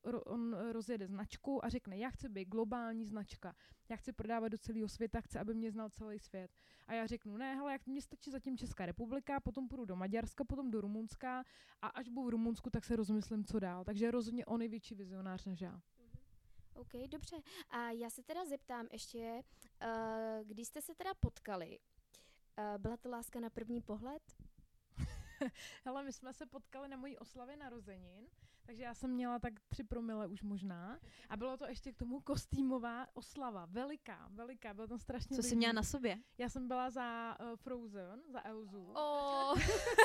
[0.04, 3.54] ro, on rozjede značku a řekne, já chci být globální značka,
[3.90, 6.50] já chci prodávat do celého světa, chci, aby mě znal celý svět.
[6.86, 10.44] A já řeknu, ne, hele, jak mě stačí zatím Česká republika, potom půjdu do Maďarska,
[10.44, 11.44] potom do Rumunska
[11.82, 13.84] a až budu v Rumunsku, tak se rozmyslím, co dál.
[13.84, 15.72] Takže rozhodně on je větší vizionář než já.
[15.72, 15.82] Mhm.
[16.74, 17.36] OK, dobře.
[17.70, 19.42] A já se teda zeptám ještě,
[19.82, 24.47] uh, když jste se teda potkali, uh, byla to láska na první pohled?
[25.84, 28.28] Hele, my jsme se potkali na mojí oslavě narozenin,
[28.66, 30.98] takže já jsem měla tak tři promile už možná.
[31.28, 35.56] A bylo to ještě k tomu kostýmová oslava, veliká, veliká, bylo tam strašně Co jsi
[35.56, 36.18] měla na sobě?
[36.38, 38.92] Já jsem byla za uh, Frozen, za Elzu.
[38.92, 39.58] Oh.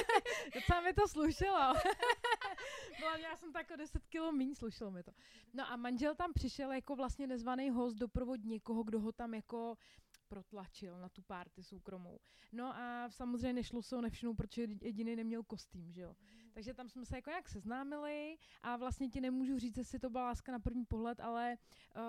[0.55, 1.73] Docela mi to slušelo.
[2.99, 5.11] byla, já jsem tak o 10 kilo míň, slušelo mi to.
[5.53, 9.77] No a manžel tam přišel jako vlastně nezvaný host doprovod někoho, kdo ho tam jako
[10.33, 12.19] protlačil na tu párty soukromou.
[12.51, 16.15] No a samozřejmě nešlo se ho nevšimnout, protože jediný neměl kostým, že jo.
[16.53, 20.23] Takže tam jsme se jako jak seznámili a vlastně ti nemůžu říct, jestli to byla
[20.23, 21.57] láska na první pohled, ale
[21.95, 22.03] uh,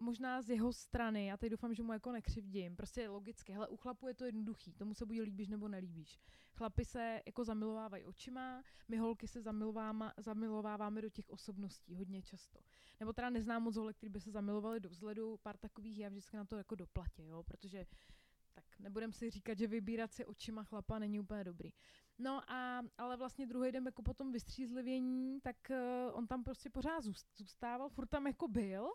[0.00, 3.76] možná z jeho strany, já teď doufám, že mu jako nekřivdím, prostě logicky, hele, u
[3.76, 6.20] chlapu je to jednoduchý, tomu se buď líbíš nebo nelíbíš.
[6.54, 9.42] Chlapi se jako zamilovávají očima, my holky se
[10.18, 12.60] zamilováváme do těch osobností hodně často.
[13.00, 16.36] Nebo teda neznám moc holek, který by se zamilovali do vzhledu, pár takových já vždycky
[16.36, 17.86] na to jako doplatě, jo, protože
[18.54, 21.72] tak nebudem si říkat, že vybírat si očima chlapa není úplně dobrý.
[22.18, 27.04] No a, ale vlastně druhý den jako potom vystřízlivění, tak uh, on tam prostě pořád
[27.36, 28.92] zůstával, furt tam jako byl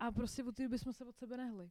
[0.00, 1.70] a prostě od té doby jsme se od sebe nehli.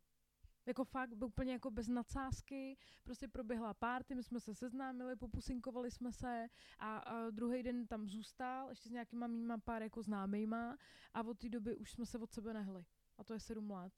[0.65, 5.91] Jako fakt, byl úplně jako bez nadsázky, prostě proběhla párty, my jsme se seznámili, popusinkovali
[5.91, 6.47] jsme se
[6.79, 10.77] a, a druhý den tam zůstal, ještě s nějakýma mýma pár jako známejma
[11.13, 12.85] a od té doby už jsme se od sebe nehli.
[13.17, 13.93] A to je sedm let.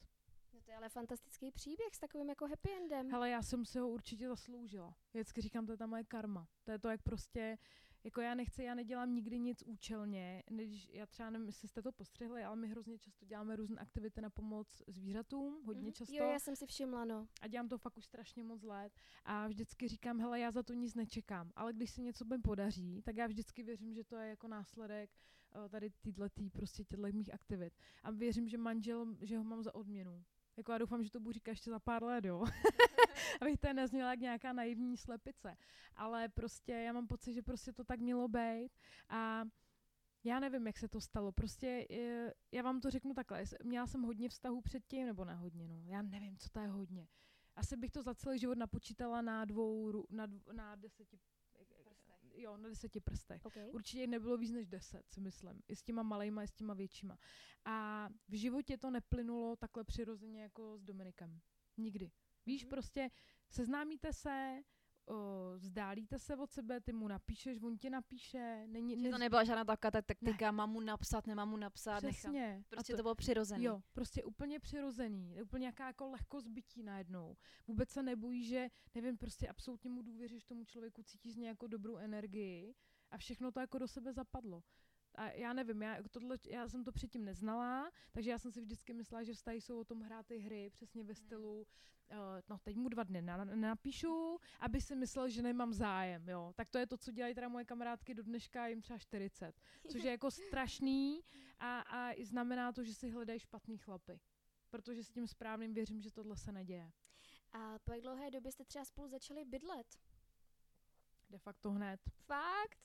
[0.54, 3.12] No to je ale fantastický příběh s takovým jako happy endem.
[3.12, 4.96] Hele, já jsem si ho určitě zasloužila.
[5.14, 6.48] Vždycky říkám, to je ta moje karma.
[6.64, 7.58] To je to, jak prostě
[8.04, 11.92] jako já nechci, já nedělám nikdy nic účelně, než já třeba nevím, jestli jste to
[11.92, 15.94] postřehli, ale my hrozně často děláme různé aktivity na pomoc zvířatům, hodně mm-hmm.
[15.94, 16.16] často.
[16.16, 17.28] Jo, já jsem si všimla, no.
[17.42, 20.74] A dělám to fakt už strašně moc let a vždycky říkám, hele, já za to
[20.74, 24.30] nic nečekám, ale když se něco mi podaří, tak já vždycky věřím, že to je
[24.30, 25.10] jako následek
[25.56, 27.74] uh, tady týhletý, prostě těchto mých aktivit.
[28.04, 30.24] A věřím, že manžel, že ho mám za odměnu.
[30.58, 32.46] Jako já doufám, že to budu říkat ještě za pár let, jo.
[33.42, 35.58] Abych to nezněla jak nějaká naivní slepice.
[35.96, 38.72] Ale prostě já mám pocit, že prostě to tak mělo být.
[39.10, 39.44] A
[40.24, 41.32] já nevím, jak se to stalo.
[41.32, 43.44] Prostě eh, já vám to řeknu takhle.
[43.64, 45.82] Měla jsem hodně vztahů předtím, nebo ne hodně, no.
[45.86, 47.08] Já nevím, co to je hodně.
[47.56, 51.20] Asi bych to za celý život napočítala na dvou, na, dvou, na deseti
[52.42, 53.46] jo, na deseti prstech.
[53.46, 53.70] Okay.
[53.74, 55.62] Určitě nebylo víc než deset, si myslím.
[55.68, 57.18] I s těma malejma, i s těma většíma.
[57.66, 61.40] A v životě to neplynulo takhle přirozeně jako s Dominikem.
[61.78, 62.12] Nikdy.
[62.46, 62.70] Víš, mm-hmm.
[62.70, 63.10] prostě
[63.50, 64.62] seznámíte se,
[65.06, 68.68] o, vzdálíte se od sebe, ty mu napíšeš, on ti napíše.
[68.68, 69.10] Není, ne...
[69.10, 70.52] to nebyla žádná taková taktika, ne.
[70.52, 72.32] mám mu napsat, nemám mu napsat, Přesně.
[72.32, 72.64] Nechám.
[72.70, 73.64] Prostě to, to bylo přirozený.
[73.64, 77.38] Jo, prostě úplně přirozený, úplně nějaká jako lehkost bytí najednou.
[77.68, 81.68] Vůbec se nebojí, že, nevím, prostě absolutně mu důvěříš tomu člověku, cítíš z něj jako
[81.68, 82.76] dobrou energii
[83.12, 84.64] a všechno to jako do sebe zapadlo
[85.16, 88.94] a já nevím, já, tohle, já jsem to předtím neznala, takže já jsem si vždycky
[88.94, 91.68] myslela, že vztahy jsou o tom hrát ty hry přesně ve stylu,
[92.12, 92.18] uh,
[92.50, 96.54] no teď mu dva dny na, napíšu, aby si myslel, že nemám zájem, jo.
[96.56, 100.04] Tak to je to, co dělají teda moje kamarádky do dneška, jim třeba 40, což
[100.04, 101.22] je jako strašný
[101.60, 104.20] a, a znamená to, že si hledají špatný chlapy.
[104.70, 106.92] Protože s tím správným věřím, že tohle se neděje.
[107.54, 109.98] A po jak dlouhé době jste třeba spolu začali bydlet?
[111.30, 112.00] De facto hned.
[112.26, 112.80] Fakt?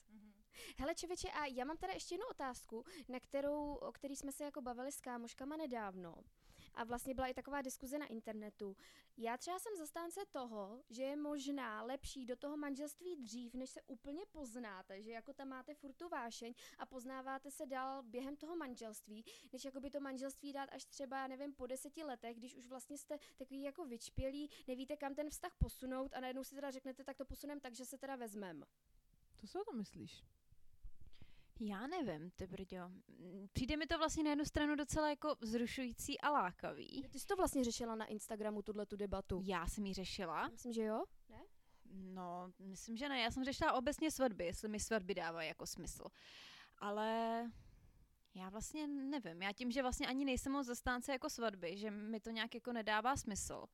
[0.77, 4.43] Hele čevěče, a já mám teda ještě jednu otázku, na kterou, o který jsme se
[4.43, 6.15] jako bavili s kámoškama nedávno
[6.77, 8.77] a vlastně byla i taková diskuze na internetu.
[9.17, 13.81] Já třeba jsem zastánce toho, že je možná lepší do toho manželství dřív, než se
[13.87, 18.55] úplně poznáte, že jako tam máte furt tu vášeň a poznáváte se dál během toho
[18.55, 22.67] manželství, než jako by to manželství dát až třeba, nevím, po deseti letech, když už
[22.67, 27.03] vlastně jste takový jako vyčpělí, nevíte kam ten vztah posunout a najednou si teda řeknete,
[27.03, 28.63] tak to posunem tak, že se teda vezmem.
[29.41, 30.23] To co o to myslíš?
[31.59, 32.89] Já nevím, ty brďo.
[33.07, 37.03] Mm, Přijde mi to vlastně na jednu stranu docela jako vzrušující a lákavý.
[37.11, 39.41] Ty jsi to vlastně řešila na Instagramu, tuhle tu debatu.
[39.43, 40.47] Já jsem ji řešila.
[40.47, 41.03] Myslím, že jo?
[41.29, 41.39] Ne?
[41.93, 43.19] No, myslím, že ne.
[43.19, 46.03] Já jsem řešila obecně svatby, jestli mi svatby dávají jako smysl.
[46.77, 47.43] Ale
[48.35, 49.41] já vlastně nevím.
[49.41, 52.73] Já tím, že vlastně ani nejsem moc zastánce jako svatby, že mi to nějak jako
[52.73, 53.65] nedává smysl,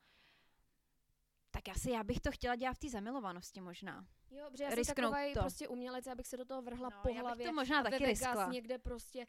[1.53, 4.05] tak asi já bych to chtěla dělat v té zamilovanosti možná.
[4.31, 5.39] Jo, protože já jsem Risknout takový to.
[5.39, 7.47] prostě umělec, abych se do toho vrhla No, po já bych hlavě.
[7.47, 8.51] to možná taky Vegas riskla.
[8.51, 9.25] někde prostě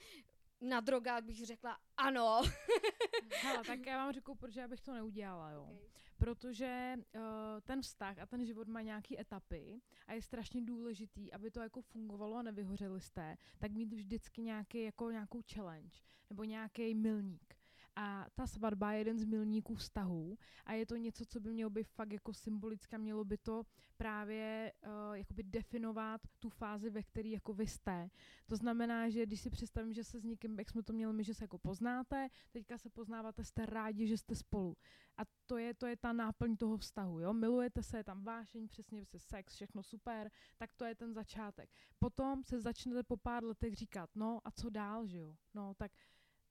[0.61, 2.43] na drogách bych řekla ano.
[3.43, 5.63] Hele, tak já vám řeknu, proč já bych to neudělala, jo.
[5.63, 5.89] Okay.
[6.19, 7.23] Protože uh,
[7.63, 11.83] ten vztah a ten život má nějaké etapy a je strašně důležitý, aby to jako
[11.83, 15.97] fungovalo a nevyhořeli jste, tak mít vždycky nějaký, jako nějakou challenge
[16.31, 17.55] nebo nějaký milník.
[17.97, 21.71] A ta svatba je jeden z milníků vztahů a je to něco, co by mělo
[21.71, 27.29] být fakt jako symbolické, mělo by to právě uh, jakoby definovat tu fázi, ve které
[27.29, 28.11] jako vy jste.
[28.47, 31.25] To znamená, že když si představím, že se s někým, jak jsme to měli my,
[31.25, 34.77] že se jako poznáte, teďka se poznáváte, jste rádi, že jste spolu.
[35.17, 37.33] A to je, to je ta náplň toho vztahu, jo?
[37.33, 41.71] Milujete se, je tam vášeň, přesně se sex, všechno super, tak to je ten začátek.
[41.99, 45.37] Potom se začnete po pár letech říkat, no a co dál, že jo?
[45.55, 45.93] No tak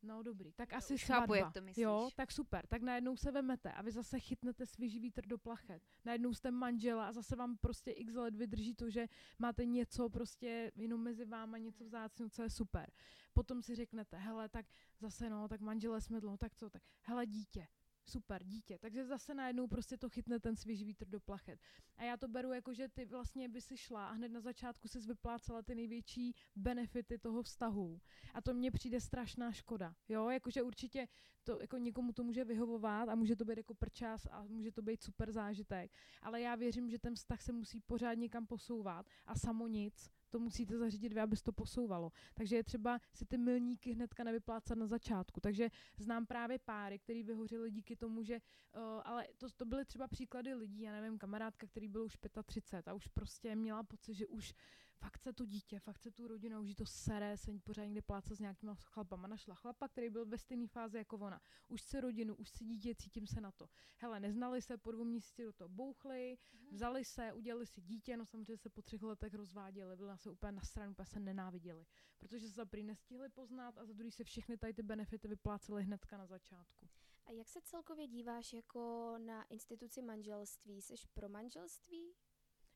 [0.03, 1.83] No dobrý, tak Jo, asi už chápu, jak to myslíš.
[1.83, 2.67] Jo, tak super.
[2.67, 5.83] Tak najednou se vemete a vy zase chytnete svěží vítr do plachet.
[6.05, 9.07] Najednou jste manžela a zase vám prostě x let vydrží to, že
[9.39, 12.91] máte něco prostě jenom mezi váma, něco vzácného, co je super.
[13.33, 14.65] Potom si řeknete, hele, tak
[14.99, 17.67] zase no, tak manželé jsme dlouho, tak co, tak hele, dítě.
[18.05, 18.77] Super, dítě.
[18.79, 21.59] Takže zase najednou prostě to chytne ten svěží vítr do plachet.
[21.97, 24.87] A já to beru jako, že ty vlastně by si šla a hned na začátku
[24.87, 28.01] si vyplácela ty největší benefity toho vztahu.
[28.33, 29.95] A to mně přijde strašná škoda.
[30.09, 31.07] Jo, jakože určitě
[31.43, 34.81] to jako někomu to může vyhovovat a může to být jako prčas a může to
[34.81, 35.91] být super zážitek.
[36.21, 40.39] Ale já věřím, že ten vztah se musí pořád někam posouvat a samo nic to
[40.39, 42.11] musíte zařídit vy, aby to posouvalo.
[42.33, 45.39] Takže je třeba si ty milníky hnedka nevyplácat na začátku.
[45.39, 50.07] Takže znám právě páry, který vyhořely díky tomu, že, uh, ale to, to byly třeba
[50.07, 54.27] příklady lidí, já nevím, kamarádka, který byl už 35 a už prostě měla pocit, že
[54.27, 54.53] už
[55.03, 58.37] fakt se to dítě, fakt se tu rodina, už to sere, se pořád někde plácat
[58.37, 59.27] s nějakýma chlapama.
[59.27, 61.41] Našla chlapa, který byl ve stejné fázi jako ona.
[61.67, 63.69] Už si rodinu, už si dítě, cítím se na to.
[63.97, 66.37] Hele, neznali se, po dvou měsíci do toho bouchli,
[66.71, 70.51] vzali se, udělali si dítě, no samozřejmě se po třech letech rozváděli, byla se úplně
[70.51, 71.85] na stranu, úplně se nenáviděli.
[72.19, 75.83] Protože se za prý nestihli poznat a za druhý se všechny tady ty benefity vyplácely
[75.83, 76.89] hnedka na začátku.
[77.25, 80.81] A jak se celkově díváš jako na instituci manželství?
[80.81, 82.15] Jsi pro manželství?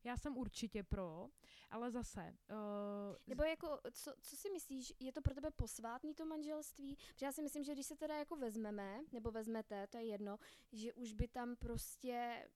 [0.03, 1.29] Já jsem určitě pro,
[1.69, 2.37] ale zase...
[2.49, 6.95] Uh, Nebo jako, co, co si myslíš, je to pro tebe posvátný to manželství?
[6.95, 10.37] Protože já si myslím, že když se teda jako vezmeme, nebo vezmete, to je jedno,
[10.71, 12.47] že už by tam prostě,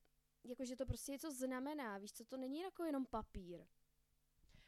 [0.44, 3.66] jakože to prostě něco znamená, víš co, to není jako jenom papír.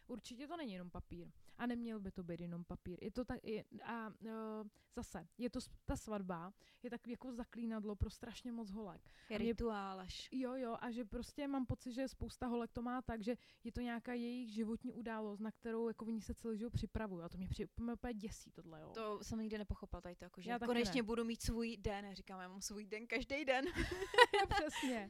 [0.08, 1.32] Určitě to není jenom papír.
[1.58, 3.00] A neměl by to být jenom papír.
[3.02, 7.96] Je to tak, je, a uh, zase, je to ta svatba, je takový jako zaklínadlo
[7.96, 9.02] pro strašně moc holek.
[9.30, 10.30] Je rituál až.
[10.32, 13.72] Jo, jo, a že prostě mám pocit, že spousta holek to má tak, že je
[13.72, 17.24] to nějaká jejich životní událost, na kterou jako oni se celý život připravují.
[17.24, 18.92] A to mě přijde mě úplně děsí tohle, jo.
[18.94, 21.06] To jsem nikdy nepochopila tady to, jako, že Já konečně ne.
[21.06, 22.16] budu mít svůj den.
[22.16, 23.66] Říkám, já mám svůj den každý den.
[24.50, 25.10] Přesně.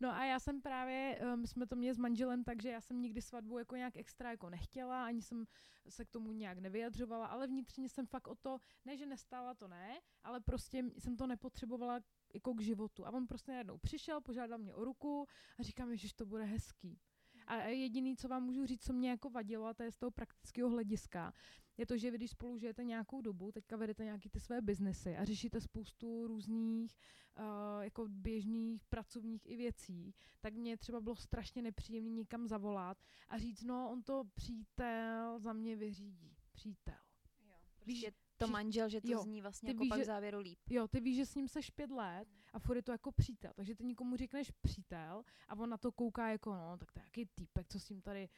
[0.00, 3.22] No a já jsem právě, um, jsme to měli s manželem, takže já jsem nikdy
[3.22, 5.46] svatbu jako nějak extra jako nechtěla, ani jsem
[5.88, 9.68] se k tomu nějak nevyjadřovala, ale vnitřně jsem fakt o to, ne že nestála, to
[9.68, 12.00] ne, ale prostě jsem to nepotřebovala
[12.34, 13.06] jako k životu.
[13.06, 15.26] A on prostě najednou přišel, požádal mě o ruku
[15.58, 17.00] a říkám, že to bude hezký.
[17.50, 20.10] A jediný, co vám můžu říct, co mě jako vadilo, a to je z toho
[20.10, 21.34] praktického hlediska,
[21.76, 25.16] je to, že vy když spolu žijete nějakou dobu, teďka vedete nějaký ty své biznesy
[25.16, 26.96] a řešíte spoustu různých
[27.38, 27.44] uh,
[27.82, 33.62] jako běžných pracovních i věcí, tak mě třeba bylo strašně nepříjemné někam zavolat a říct,
[33.62, 36.36] no on to přítel za mě vyřídí.
[36.52, 36.94] Přítel.
[37.86, 38.14] Víš, Víš,
[38.46, 40.58] to manžel, že to jo, zní vlastně ty jako víš, pak že- závěru líp.
[40.70, 43.52] Jo, ty víš, že s ním seš pět let a furt je to jako přítel,
[43.56, 47.04] takže ty nikomu řekneš přítel a on na to kouká jako, no, tak to je
[47.04, 48.28] jaký týpek, co s ním tady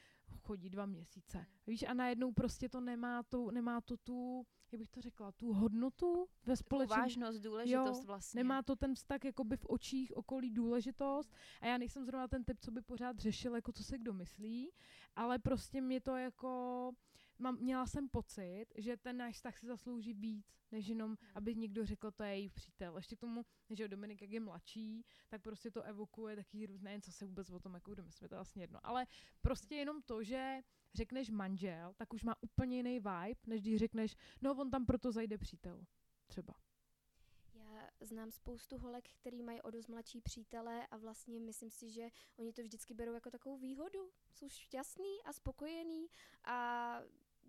[0.41, 1.47] chodí dva měsíce.
[1.67, 5.53] Víš, a najednou prostě to nemá, tu, nemá to tu, jak bych to řekla, tu
[5.53, 7.01] hodnotu ve společnosti.
[7.01, 8.39] vážnost, důležitost Jo, vlastně.
[8.39, 12.61] Nemá to ten vztah jakoby v očích okolí důležitost a já nejsem zrovna ten typ,
[12.61, 14.71] co by pořád řešil, jako co se kdo myslí,
[15.17, 16.93] ale prostě mě to jako,
[17.43, 21.87] mám, měla jsem pocit, že ten náš vztah si zaslouží víc, než jenom, aby někdo
[21.87, 22.97] řekl, to je její přítel.
[22.97, 27.13] Ještě k tomu, že Dominik, jak je mladší, tak prostě to evokuje taky různé, co
[27.13, 28.81] se vůbec o tom jako kdo myslí, to je vlastně jedno.
[28.83, 29.07] Ale
[29.41, 30.61] prostě jenom to, že
[30.95, 35.13] řekneš manžel, tak už má úplně jiný vibe, než když řekneš, no on tam proto
[35.13, 35.85] zajde přítel.
[36.27, 36.55] Třeba.
[37.55, 42.09] Já znám spoustu holek, který mají o dost mladší přítele a vlastně myslím si, že
[42.37, 44.11] oni to vždycky berou jako takovou výhodu.
[44.35, 46.07] Jsou šťastný a spokojený
[46.45, 46.99] a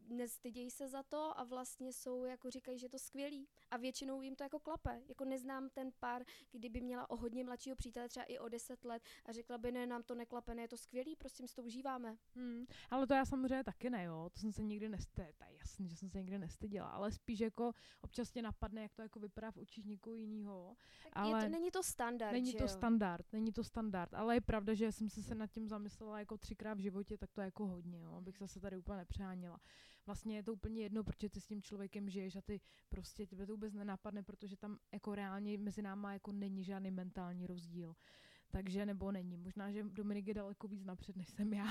[0.08, 3.48] nestydějí se za to a vlastně jsou, jako říkají, že je to skvělý.
[3.72, 5.02] A většinou jim to jako klape.
[5.08, 9.04] Jako neznám ten pár, kdyby měla o hodně mladšího přítele, třeba i o 10 let
[9.26, 12.18] a řekla by, ne, nám to neklape, ne, je to skvělý, prostě si to užíváme.
[12.36, 14.30] Hmm, ale to já samozřejmě taky ne, jo.
[14.34, 18.32] To jsem se nikdy nestyděla, jasný, že jsem se nikdy nestyděla, ale spíš jako občas
[18.32, 20.76] tě napadne, jak to jako vypadá v očích někoho jiného.
[21.14, 22.68] Ale je to, není to standard, Není to jo?
[22.68, 26.38] standard, není to standard, ale je pravda, že jsem se, se nad tím zamyslela jako
[26.38, 29.60] třikrát v životě, tak to je jako hodně, jo, abych se tady úplně nepřáněla.
[30.06, 33.46] Vlastně je to úplně jedno, protože ty s tím člověkem žiješ a ty prostě tebe
[33.46, 37.96] to vůbec nenapadne, protože tam jako reálně mezi náma jako není žádný mentální rozdíl.
[38.54, 39.38] Takže nebo není.
[39.38, 41.66] Možná, že Dominik je daleko víc napřed, než jsem já.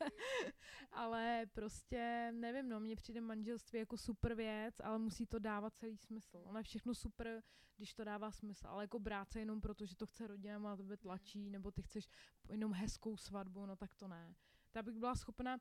[0.92, 5.96] ale prostě, nevím, no, mně přijde manželství jako super věc, ale musí to dávat celý
[5.96, 6.42] smysl.
[6.44, 7.42] Ono je všechno super,
[7.76, 10.76] když to dává smysl, ale jako brát se jenom proto, že to chce rodina, má
[10.76, 12.08] tebe tlačí, nebo ty chceš
[12.50, 14.34] jenom hezkou svatbu, no tak to ne.
[14.72, 15.58] Tak bych byla schopna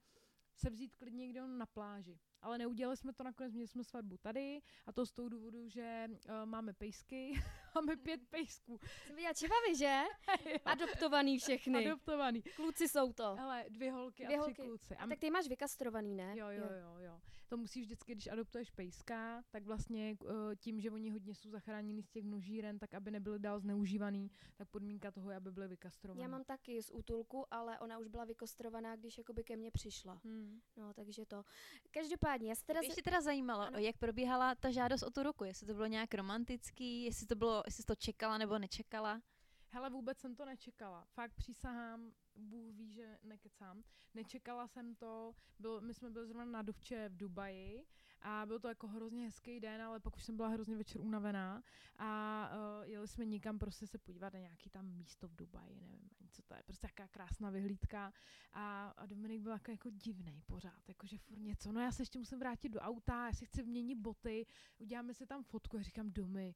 [0.58, 2.20] se vzít klidně někde na pláži.
[2.42, 6.08] Ale neudělali jsme to nakonec, měli jsme svatbu tady a to z toho důvodu, že
[6.10, 7.34] uh, máme pejsky,
[7.82, 8.80] máme pět pejsků.
[9.06, 10.02] Jsem viděla čevavy, že?
[10.66, 11.86] Adoptovaný všechny.
[11.86, 12.42] Adoptovaný.
[12.42, 13.40] Kluci jsou to.
[13.40, 14.62] Ale dvě holky dvě a tři holky.
[14.62, 14.96] kluci.
[14.96, 16.34] A, a tak ty máš vykastrovaný, ne?
[16.38, 17.22] Jo, jo, jo, jo.
[17.50, 22.04] To musíš vždycky, když adoptuješ pejska, tak vlastně uh, tím, že oni hodně jsou zachráněni
[22.04, 26.22] z těch množíren, tak aby nebyly dál zneužívaný, tak podmínka toho je, aby byly vykastrovaný.
[26.22, 30.22] Já mám taky z útulku, ale ona už byla vykastrovaná, když jakoby ke mně přišla.
[30.24, 30.60] Hmm.
[30.78, 31.44] No, takže to.
[31.92, 32.80] Každopádně, já se teda...
[32.84, 33.80] Ještě teda zajímalo, ano.
[33.80, 37.64] jak probíhala ta žádost o tu ruku, jestli to bylo nějak romantický, jestli to bylo,
[37.68, 39.22] jestli to čekala nebo nečekala.
[39.70, 41.06] Hele, vůbec jsem to nečekala.
[41.06, 43.84] Fakt přísahám, Bůh ví, že nekecám.
[44.14, 47.86] Nečekala jsem to, byl, my jsme byli zrovna na Dovče v Dubaji
[48.22, 51.64] a byl to jako hrozně hezký den, ale pak už jsem byla hrozně večer unavená
[51.98, 52.50] a
[52.80, 56.30] uh, jeli jsme někam prostě se podívat na nějaký tam místo v Dubaji, nevím ani
[56.30, 58.14] co to je, prostě jaká krásná vyhlídka
[58.54, 62.20] a, a Dominik byl jako, jako divný pořád, jakože furt něco, no já se ještě
[62.20, 64.46] musím vrátit do auta, já si chci změnit boty,
[64.78, 66.56] uděláme si tam fotku a říkám Domy,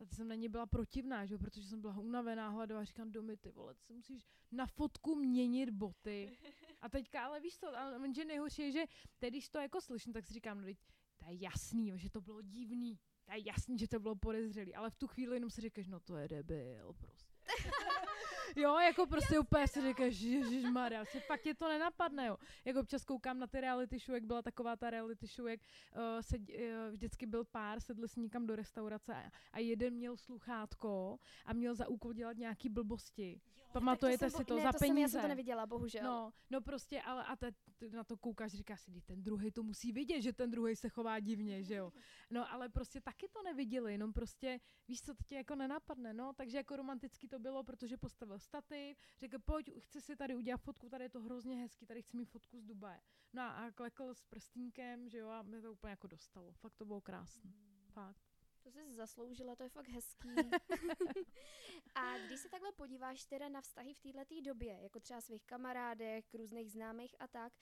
[0.00, 1.38] a ty jsem na ně byla protivná, že?
[1.38, 6.38] protože jsem byla unavená, hladová, říkám, domy, ty vole, ty musíš na fotku měnit boty.
[6.80, 8.84] A teďka, ale víš co, ale že nejhorší je, že
[9.18, 10.78] teď, když to jako slyším, tak si říkám, no teď,
[11.16, 14.90] to je jasný, že to bylo divný, to je jasný, že to bylo podezřelý, ale
[14.90, 17.34] v tu chvíli jenom si říkáš, no to je debil, prostě.
[18.56, 20.24] jo, jako prostě Jasně, úplně si říkáš,
[20.72, 22.36] Maria, se fakt tě to nenapadne, jo.
[22.64, 26.02] Jak občas koukám na ty reality show, jak byla taková ta reality show, jak uh,
[26.20, 26.44] se, uh,
[26.90, 31.74] vždycky byl pár, sedli si někam do restaurace a, a jeden měl sluchátko a měl
[31.74, 33.40] za úkol dělat nějaký blbosti.
[33.56, 34.94] Jo, Pamatujete to si to ne, za to peníze?
[34.94, 36.04] Jsem, já jsem to neviděla, bohužel.
[36.04, 37.50] No, no prostě, ale a te,
[37.92, 41.20] na to koukáš, říká si, ten druhý to musí vidět, že ten druhý se chová
[41.20, 41.92] divně, že jo.
[42.30, 46.32] No, ale prostě taky to neviděli, jenom prostě, víš co, to tě jako nenapadne, no,
[46.32, 50.88] takže jako romanticky to bylo, protože postavil stativ, řekl, pojď, chci si tady udělat fotku,
[50.88, 53.00] tady je to hrozně hezký, tady chci mít fotku z Dubaje.
[53.32, 56.52] No a klekl s prstínkem, že jo, a mě to úplně jako dostalo.
[56.52, 57.52] Fakt to bylo krásné.
[57.92, 58.22] Fakt.
[58.62, 60.28] To jsi zasloužila, to je fakt hezký.
[61.94, 66.34] a když se takhle podíváš teda na vztahy v této době, jako třeba svých kamarádek,
[66.34, 67.52] různých známých a tak,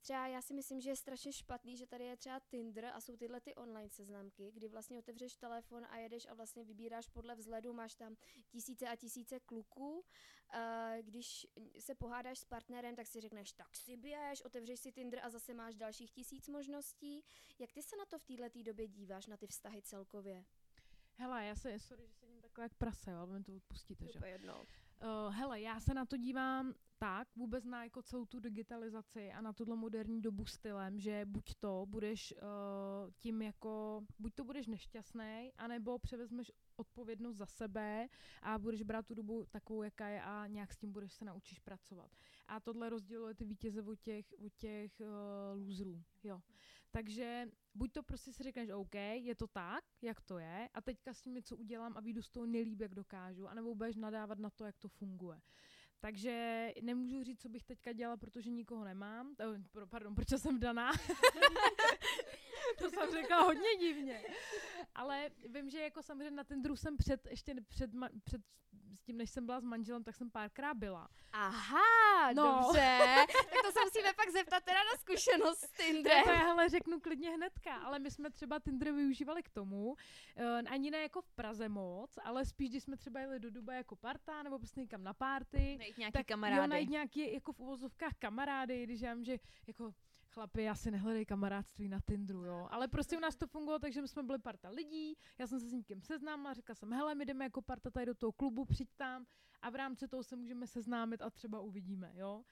[0.00, 3.16] Třeba já si myslím, že je strašně špatný, že tady je třeba Tinder a jsou
[3.16, 7.72] tyhle ty online seznamky, kdy vlastně otevřeš telefon a jedeš a vlastně vybíráš podle vzhledu,
[7.72, 8.16] máš tam
[8.48, 10.04] tisíce a tisíce kluků.
[11.02, 11.46] Když
[11.78, 15.54] se pohádáš s partnerem, tak si řekneš, tak si běž, otevřeš si Tinder a zase
[15.54, 17.24] máš dalších tisíc možností.
[17.58, 20.44] Jak ty se na to v této době díváš, na ty vztahy celkově?
[21.14, 24.20] Hele, já se, sorry, že sedím takhle jak prase, ale mi to odpustíte, že?
[24.24, 24.54] jedno.
[24.56, 29.40] Uh, hele, já se na to dívám tak, vůbec na jako celou tu digitalizaci a
[29.40, 34.66] na tuhle moderní dobu stylem, že buď to budeš uh, tím jako, buď to budeš
[34.66, 38.08] nešťastný, anebo převezmeš odpovědnost za sebe
[38.42, 41.58] a budeš brát tu dobu takovou, jaká je a nějak s tím budeš se naučíš
[41.58, 42.10] pracovat.
[42.48, 46.40] A tohle rozděluje ty vítěze od těch, od těch uh, loserů, jo.
[46.90, 51.14] Takže buď to prostě si řekneš, OK, je to tak, jak to je, a teďka
[51.14, 54.50] s tím něco udělám a výjdu z toho nejlíp, jak dokážu, anebo budeš nadávat na
[54.50, 55.40] to, jak to funguje.
[56.00, 59.34] Takže nemůžu říct, co bych teďka dělala, protože nikoho nemám.
[59.90, 60.90] Pardon, proč jsem daná?
[62.78, 64.22] to jsem řekla hodně divně.
[64.94, 67.90] Ale vím, že jako samozřejmě na ten druh jsem před, ještě před,
[68.24, 68.40] před
[68.94, 71.08] s tím, než jsem byla s manželem, tak jsem párkrát byla.
[71.32, 72.42] Aha, no.
[72.42, 72.98] dobře.
[73.32, 76.24] tak to se musíme pak zeptat teda na zkušenost s Tinderem.
[76.24, 79.96] To já hele řeknu klidně hnedka, ale my jsme třeba Tinder využívali k tomu, uh,
[80.66, 83.96] ani ne jako v Praze moc, ale spíš, když jsme třeba jeli do Duba jako
[83.96, 85.76] parta, nebo prostě někam na párty.
[85.78, 86.62] Najít nějaký tak kamarády.
[86.62, 89.94] Jo, najít nějaký jako v uvozovkách kamarády, když já vím, že jako
[90.30, 92.68] chlapi asi nehledají kamarádství na Tinderu, jo.
[92.70, 95.60] Ale prostě u nás to fungovalo tak, že my jsme byli parta lidí, já jsem
[95.60, 98.64] se s někým seznámila, řekla jsem, hele, my jdeme jako parta tady do toho klubu,
[98.64, 99.26] přijď tam
[99.62, 102.44] a v rámci toho se můžeme seznámit a třeba uvidíme, jo.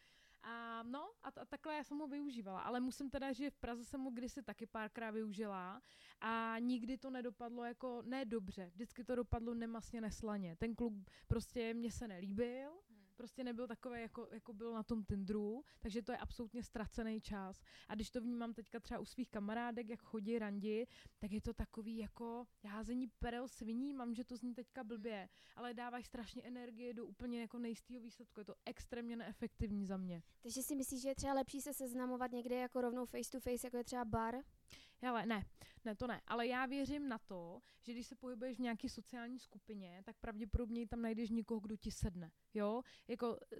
[0.42, 2.60] A no, a, t- a takhle já jsem ho využívala.
[2.60, 5.82] Ale musím teda, že v Praze jsem ho kdysi taky párkrát využila
[6.20, 10.56] a nikdy to nedopadlo jako, ne dobře, vždycky to dopadlo nemasně neslaně.
[10.56, 10.92] Ten kluk
[11.26, 12.70] prostě mě se nelíbil,
[13.18, 17.60] prostě nebyl takový, jako, jako byl na tom Tinderu, takže to je absolutně ztracený čas.
[17.88, 20.86] A když to vnímám teďka třeba u svých kamarádek, jak chodí randi,
[21.18, 25.74] tak je to takový jako házení perel sviní, mám, že to zní teďka blbě, ale
[25.74, 28.40] dáváš strašně energie do úplně jako nejistého výsledku.
[28.40, 30.22] Je to extrémně neefektivní za mě.
[30.42, 33.66] Takže si myslíš, že je třeba lepší se seznamovat někde jako rovnou face to face,
[33.66, 34.34] jako je třeba bar?
[35.02, 35.46] Ale ne,
[35.84, 36.20] ne, to ne.
[36.26, 40.86] Ale já věřím na to, že když se pohybuješ v nějaké sociální skupině, tak pravděpodobně
[40.86, 42.30] tam najdeš někoho, kdo ti sedne.
[42.54, 42.82] Jo?
[43.08, 43.56] Jako, eh,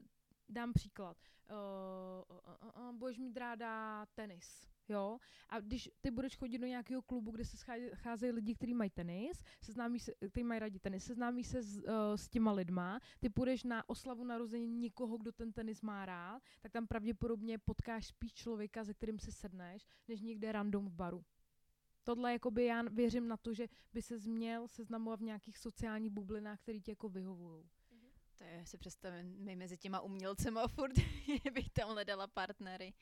[0.49, 1.17] dám příklad.
[1.51, 4.69] Uh, uh, uh, budeš mít ráda tenis.
[4.89, 5.19] Jo?
[5.49, 7.57] A když ty budeš chodit do nějakého klubu, kde se
[7.95, 11.83] scházejí lidi, kteří mají tenis, seznámí se, kteří mají rádi tenis, seznámí se s, uh,
[12.17, 16.73] s těma lidma, ty půjdeš na oslavu narození někoho, kdo ten tenis má rád, tak
[16.73, 21.25] tam pravděpodobně potkáš spíš člověka, se kterým si sedneš, než někde random v baru.
[22.05, 26.61] Tohle jakoby já věřím na to, že by se změl seznamovat v nějakých sociálních bublinách,
[26.61, 27.65] které ti jako vyhovují.
[28.39, 30.93] To je, si představím, my mezi těma umělcema furt
[31.53, 32.93] bych tam hledala partnery.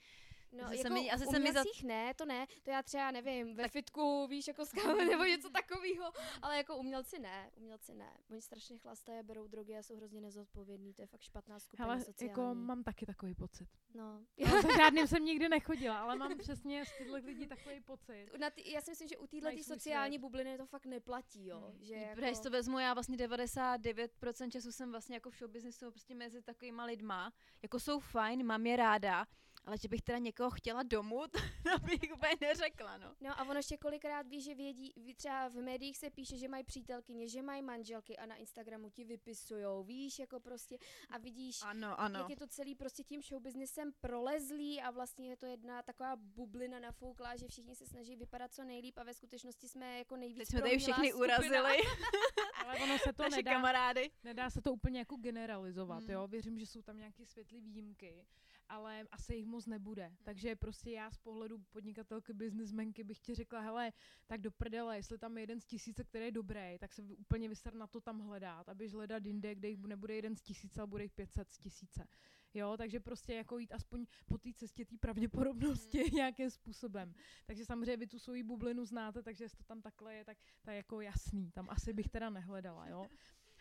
[0.53, 3.57] No, jako se mi- asi se mi za- ne, to ne, to já třeba nevím,
[3.57, 8.17] ve fitku, víš, jako skáme nebo něco takového, ale jako umělci ne, umělci ne.
[8.31, 12.01] Oni strašně chlastají, berou drogy a jsou hrozně nezodpovědní, to je fakt špatná skupina Ale
[12.01, 12.31] sociální.
[12.31, 13.69] jako mám taky takový pocit.
[13.95, 14.21] No.
[14.37, 18.27] Já za žádným jsem nikdy nechodila, ale mám přesně z těchto lidí takový pocit.
[18.39, 21.61] Na ty, já si myslím, že u téhle sociální bubliny to fakt neplatí, jo.
[21.61, 21.85] Hmm.
[21.85, 22.09] Že Jako...
[22.09, 22.21] jako...
[22.21, 26.85] Když to vezmu, já vlastně 99% času jsem vlastně jako v showbiznesu prostě mezi takovýma
[26.85, 27.33] lidma.
[27.63, 29.27] Jako jsou fajn, mám je ráda,
[29.67, 31.23] ale že bych teda někoho chtěla domů,
[31.63, 33.15] to bych úplně neřekla, no.
[33.21, 36.65] No a ono ještě kolikrát ví, že vědí, třeba v médiích se píše, že mají
[36.65, 40.79] přítelkyně, že mají manželky a na Instagramu ti vypisujou, víš, jako prostě
[41.11, 42.19] a vidíš, Ano, ano.
[42.21, 46.79] jak je to celý prostě tím showbiznesem prolezlý a vlastně je to jedna taková bublina
[46.81, 50.49] nafouklá, že všichni se snaží vypadat co nejlíp a ve skutečnosti jsme jako nejvíc Teď
[50.49, 51.35] jsme tady všechny skupina.
[51.39, 51.79] urazili,
[52.65, 54.11] Ale ono se to naše nedá, kamarády.
[54.25, 56.11] nedá se to úplně jako generalizovat, Hmm.
[56.11, 56.27] jo.
[56.27, 58.25] Věřím, že jsou tam nějaké světlé výjimky,
[58.69, 60.13] ale asi jich moc nebude.
[60.25, 63.93] Takže prostě já z pohledu podnikatelky, biznismenky bych ti řekla, hele,
[64.27, 67.49] tak do prdele, jestli tam je jeden z tisíce, který je dobrý, tak se úplně
[67.49, 70.87] vyser na to tam hledat, abys hledat jinde, kde jich nebude jeden z tisíce, ale
[70.87, 72.09] bude jich 500 z tisíce.
[72.55, 77.15] Jo, takže prostě jako jít aspoň po té cestě té pravděpodobnosti nějakým způsobem.
[77.47, 80.71] Takže samozřejmě vy tu svoji bublinu znáte, takže jestli to tam takhle je, tak to
[80.71, 81.51] je jako jasný.
[81.53, 83.07] Tam asi bych teda nehledala, jo.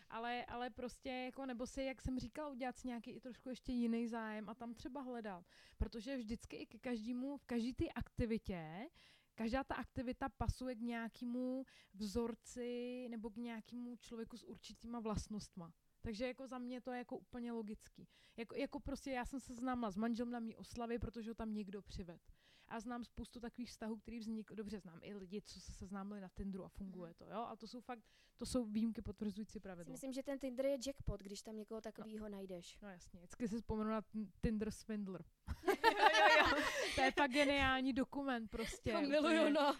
[0.08, 3.72] Ale, ale prostě jako, nebo si, jak jsem říkala, udělat si nějaký i trošku ještě
[3.72, 5.44] jiný zájem a tam třeba hledat.
[5.78, 8.88] Protože vždycky i ke každému, v každé té aktivitě,
[9.34, 15.72] každá ta aktivita pasuje k nějakému vzorci nebo k nějakému člověku s určitýma vlastnostma.
[16.00, 18.08] Takže jako za mě to je jako úplně logický.
[18.36, 21.54] Jako, jako prostě já jsem se známla s manželem na mý oslavě, protože ho tam
[21.54, 22.20] někdo přived.
[22.68, 26.28] A znám spoustu takových vztahů, který vznikl, dobře znám i lidi, co se seznámili na
[26.28, 27.36] Tinderu a funguje to, jo?
[27.36, 28.04] A to jsou fakt,
[28.36, 29.92] to jsou výjimky potvrzující pravidlo.
[29.92, 32.78] myslím, že ten Tinder je jackpot, když tam někoho takového najdeš.
[32.82, 34.02] No jasně, vždycky si vzpomenu na
[34.42, 35.24] Tinder Swindler.
[36.94, 38.92] to je fakt geniální dokument prostě.
[38.92, 39.76] To miluju, no.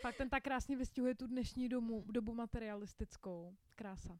[0.00, 3.56] Fakt ten tak krásně vystihuje tu dnešní domu, dobu materialistickou.
[3.74, 4.18] Krása.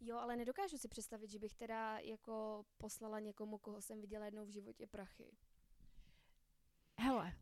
[0.00, 4.44] Jo, ale nedokážu si představit, že bych teda jako poslala někomu, koho jsem viděla jednou
[4.44, 5.36] v životě prachy.
[6.98, 7.32] Hele,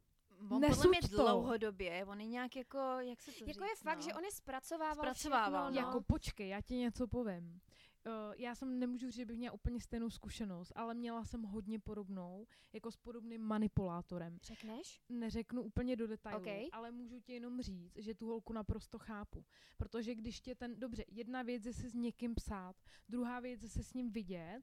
[0.40, 1.08] On podle mě to.
[1.08, 4.04] dlouhodobě, on je nějak jako, jak se to Jako říct, je fakt, no.
[4.04, 5.88] že on je zpracovával Zpracovával, všechno, no.
[5.88, 7.60] Jako počkej, já ti něco povím.
[8.06, 11.78] Uh, já jsem nemůžu říct, že bych měla úplně stejnou zkušenost, ale měla jsem hodně
[11.78, 14.38] podobnou, jako s podobným manipulátorem.
[14.42, 15.00] Řekneš?
[15.08, 16.68] Neřeknu úplně do detailů, Ok.
[16.72, 19.44] ale můžu ti jenom říct, že tu holku naprosto chápu.
[19.76, 22.76] Protože když tě ten, dobře, jedna věc je si s někým psát,
[23.08, 24.62] druhá věc je se s ním vidět,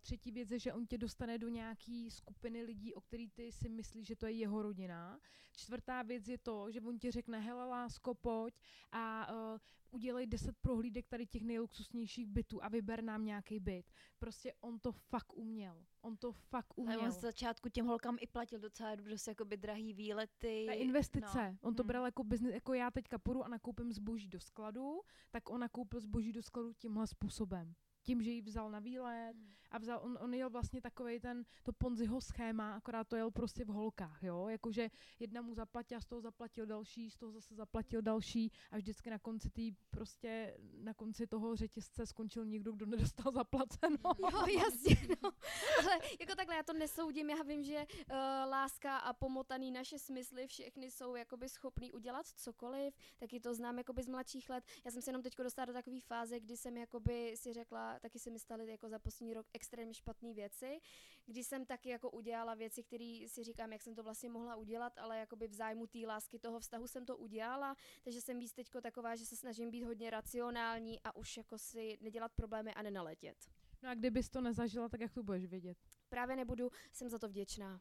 [0.00, 3.68] třetí věc je, že on tě dostane do nějaký skupiny lidí, o který ty si
[3.68, 5.20] myslíš, že to je jeho rodina.
[5.56, 8.54] Čtvrtá věc je to, že on ti řekne, hele lásko, pojď
[8.92, 9.58] a uh,
[9.90, 13.92] udělej 10 prohlídek tady těch nejluxusnějších bytů a vyber nám nějaký byt.
[14.18, 15.84] Prostě on to fakt uměl.
[16.02, 17.00] On to fakt Ale uměl.
[17.00, 20.64] on z začátku těm holkám i platil docela dost jakoby drahý výlety.
[20.64, 21.50] Je investice.
[21.52, 21.68] No.
[21.68, 21.86] On to Hmm.
[21.88, 25.00] bral jako biznis, jako já teďka půjdu a nakoupím zboží do skladu,
[25.30, 27.74] tak on nakoupil zboží do skladu tímhle způsobem.
[28.02, 29.54] Tím, že ji vzal na výlet Hmm.
[29.74, 33.64] A vzal, on, on jel vlastně takovej ten, to Ponziho schéma, akorát to jel prostě
[33.64, 38.02] v holkách, jo, jakože jedna mu zaplatila, z toho zaplatil další, z toho zase zaplatil
[38.02, 43.32] další a vždycky na konci tý, prostě na konci toho řetězce skončil někdo, kdo nedostal
[43.32, 43.98] zaplaceno.
[44.34, 45.30] Jo, jasně, no.
[45.78, 48.16] Ale jako takhle já to nesoudím, já vím, že uh,
[48.50, 54.02] láska a pomotaný naše smysly všechny jsou jakoby schopný udělat cokoliv, taky to znám jakoby
[54.02, 54.64] z mladších let.
[54.84, 58.18] Já jsem se jenom teď dostala do takové fáze, kdy jsem jakoby si řekla, taky
[58.18, 60.80] si mi staly jako za poslední rok extrémně špatné věci,
[61.26, 64.98] kdy jsem taky jako udělala věci, které si říkám, jak jsem to vlastně mohla udělat,
[64.98, 68.80] ale jakoby v zájmu té lásky toho vztahu jsem to udělala, takže jsem víc teďko
[68.80, 73.36] taková, že se snažím být hodně racionální a už jako si nedělat problémy a nenaletět.
[73.82, 75.78] No a kdybys to nezažila, tak jak to budeš vědět?
[76.08, 77.80] Právě nebudu, jsem za to vděčná.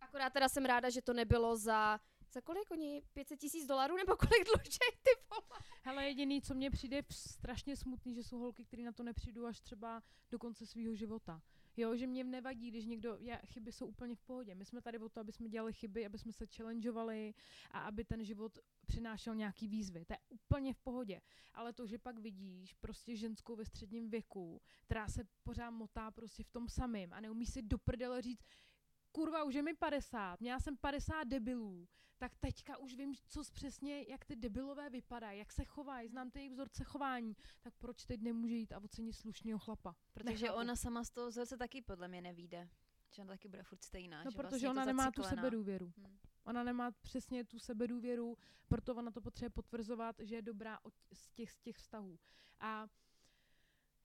[0.00, 2.00] Akorát teda jsem ráda, že to nebylo za
[2.34, 3.02] za kolik oni?
[3.12, 5.60] 500 tisíc dolarů nebo kolik dlužej ty vole?
[5.82, 9.60] Hele, jediný, co mně přijde strašně smutný, že jsou holky, které na to nepřijdou až
[9.60, 11.42] třeba do konce svého života.
[11.76, 14.54] Jo, že mě nevadí, když někdo, já, chyby jsou úplně v pohodě.
[14.54, 17.34] My jsme tady o to, aby jsme dělali chyby, aby jsme se challengeovali
[17.70, 20.04] a aby ten život přinášel nějaký výzvy.
[20.04, 21.20] To je úplně v pohodě.
[21.54, 26.42] Ale to, že pak vidíš prostě ženskou ve středním věku, která se pořád motá prostě
[26.42, 28.44] v tom samém a neumí si do prdele říct,
[29.14, 31.88] kurva, už je mi 50, měla jsem 50 debilů,
[32.18, 36.38] tak teďka už vím, co přesně, jak ty debilové vypadají, jak se chovají, znám ty
[36.38, 39.96] jejich vzorce chování, tak proč teď nemůže jít a ocenit slušného chlapa?
[40.12, 40.60] Protože Nechápu.
[40.60, 42.68] ona sama z toho vzorce taky podle mě nevíde.
[43.10, 44.24] Že ona taky bude furt stejná.
[44.24, 45.92] No, že protože vlastně ona nemá tu sebedůvěru.
[45.96, 46.18] Hmm.
[46.44, 48.38] Ona nemá přesně tu sebedůvěru,
[48.68, 52.18] proto ona to potřebuje potvrzovat, že je dobrá od, z, těch, z těch vztahů.
[52.60, 52.88] A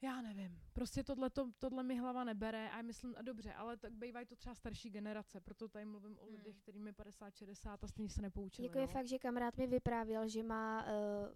[0.02, 0.60] já nevím.
[0.74, 4.36] Prostě tohle, to, tohle mi hlava nebere a myslím, a dobře, ale tak bývají to
[4.36, 6.62] třeba starší generace, proto tady mluvím o lidech, hmm.
[6.62, 8.68] kterým je 50, 60 a stejně se nepoučili.
[8.68, 10.90] Jako je fakt, že kamarád mi vyprávěl, že má uh,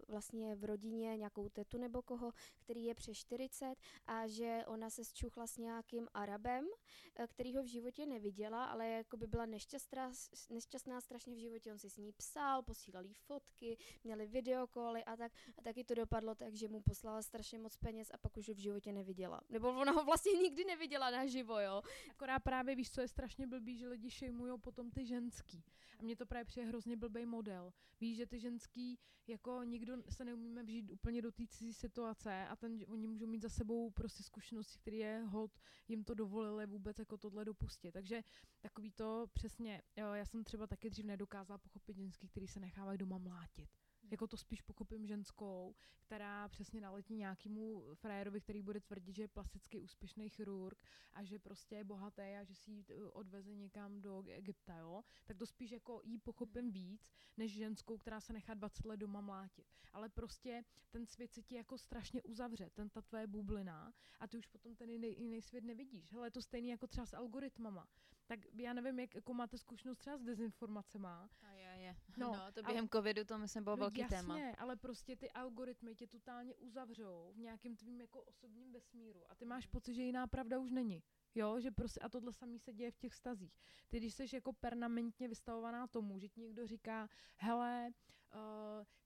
[0.07, 5.05] vlastně v rodině nějakou tetu nebo koho, který je přes 40 a že ona se
[5.05, 10.11] zčuchla s nějakým Arabem, uh, který ho v životě neviděla, ale jako by byla nešťastná,
[10.49, 11.71] nešťastná strašně v životě.
[11.71, 15.31] On si s ní psal, posílal jí fotky, měli videokoly a tak.
[15.57, 18.59] A taky to dopadlo tak, že mu poslala strašně moc peněz a pak už v
[18.59, 19.41] životě neviděla.
[19.49, 21.81] Nebo ona ho vlastně nikdy neviděla naživo, jo.
[22.11, 25.63] Akorát právě víš, co je strašně blbý, že lidi šejmujou potom ty ženský.
[25.99, 27.73] A mně to právě přijde hrozně blbý model.
[28.01, 32.55] Víš, že ty ženský, jako nikdo se neumíme vžít úplně do té cizí situace a
[32.55, 35.51] ten, oni můžou mít za sebou prostě zkušenosti, které je hod,
[35.87, 37.91] jim to dovolili vůbec jako tohle dopustit.
[37.91, 38.23] Takže
[38.61, 42.97] takový to přesně, jo, já jsem třeba taky dřív nedokázala pochopit ženský, který se nechávají
[42.97, 43.69] doma mlátit.
[44.13, 49.27] Jako to spíš pochopím ženskou, která přesně naletí nějakému frajerovi, který bude tvrdit, že je
[49.27, 50.77] plastický úspěšný chirurg
[51.13, 55.03] a že prostě je bohatý a že si ji eh, odveze někam do Egypta, jo.
[55.25, 59.21] Tak to spíš jako jí pochopím víc, než ženskou, která se nechá 20 let doma
[59.21, 59.67] mlátit.
[59.93, 64.37] Ale prostě ten svět se ti jako strašně uzavře, ten ta tvoje bublina a ty
[64.37, 66.11] už potom ten jiný, jiný svět nevidíš.
[66.13, 67.87] Hele, je to stejný jako třeba s algoritmama
[68.25, 71.29] tak já nevím, jak jako máte zkušenost třeba s dezinformacema.
[71.41, 71.95] A je, je.
[72.17, 74.37] No, no to během ale, covidu to myslím bylo velký jasně, téma.
[74.57, 79.45] ale prostě ty algoritmy tě totálně uzavřou v nějakém tvým jako osobním vesmíru a ty
[79.45, 81.03] máš pocit, že jiná pravda už není.
[81.35, 83.59] Jo, že prostě, a tohle samý se děje v těch stazích.
[83.89, 87.93] Ty, když jsi jako permanentně vystavovaná tomu, že ti někdo říká, hele, uh,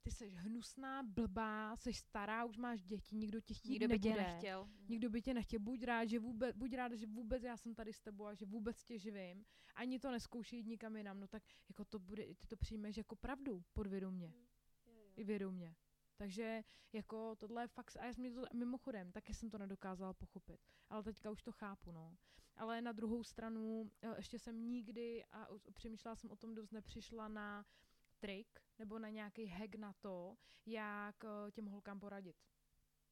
[0.01, 4.13] ty jsi hnusná, blbá, jsi stará, už máš děti, nikdo tě chtít nikdo by tě
[4.15, 4.69] nechtěl.
[4.89, 5.59] Nikdo by tě nechtěl.
[5.59, 8.45] Buď rád, že vůbec, buď rád, že vůbec já jsem tady s tebou a že
[8.45, 9.45] vůbec tě živím.
[9.75, 11.19] Ani to neskoušej jít nikam jinam.
[11.19, 14.27] No tak jako to bude, ty to přijmeš jako pravdu podvědomě.
[14.27, 15.13] Mm.
[15.15, 15.75] I vědomě.
[16.17, 16.63] Takže
[16.93, 20.59] jako tohle je fakt, a já jsem to mimochodem, taky jsem to nedokázala pochopit,
[20.89, 22.17] ale teďka už to chápu, no.
[22.55, 27.27] Ale na druhou stranu, eh, ještě jsem nikdy, a přemýšlela jsem o tom dost, nepřišla
[27.27, 27.65] na
[28.19, 32.35] trik nebo na nějaký hack na to, jak eh, těm holkám poradit.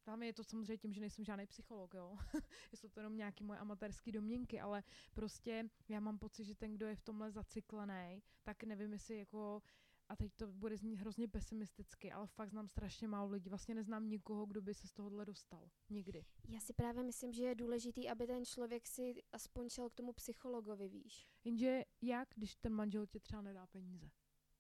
[0.04, 2.18] Tam je to samozřejmě tím, že nejsem žádný psycholog, jo.
[2.76, 4.84] Jsou to jenom nějaké moje amatérské domněnky, ale
[5.14, 9.62] prostě já mám pocit, že ten, kdo je v tomhle zacyklený, tak nevím, jestli jako
[10.10, 13.50] a teď to bude znít hrozně pesimisticky, ale fakt znám strašně málo lidí.
[13.50, 15.70] Vlastně neznám nikoho, kdo by se z tohohle dostal.
[15.90, 16.26] Nikdy.
[16.48, 20.14] Já si právě myslím, že je důležitý, aby ten člověk si aspoň šel k tomu
[20.14, 21.28] psychologovi, víš.
[21.44, 24.12] Jenže jak, když ten manžel ti třeba nedá peníze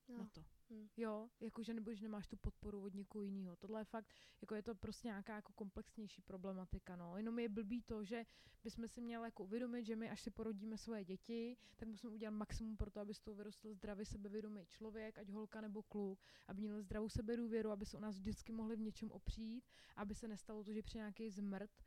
[0.09, 0.17] no.
[0.17, 0.45] na to?
[0.69, 0.89] Hmm.
[0.97, 3.55] Jo, jakože nebo že nemáš tu podporu od někoho jiného.
[3.55, 7.17] Tohle je fakt, jako je to prostě nějaká jako komplexnější problematika, no.
[7.17, 8.25] Jenom je blbý to, že
[8.63, 12.31] bychom si měli jako uvědomit, že my až si porodíme svoje děti, tak musíme udělat
[12.31, 16.61] maximum pro to, aby z toho vyrostl zdravý sebevědomý člověk, ať holka nebo kluk, aby
[16.61, 20.63] měli zdravou sebedůvěru, aby se o nás vždycky mohli v něčem opřít, aby se nestalo
[20.63, 21.84] to, že při nějaký zmrt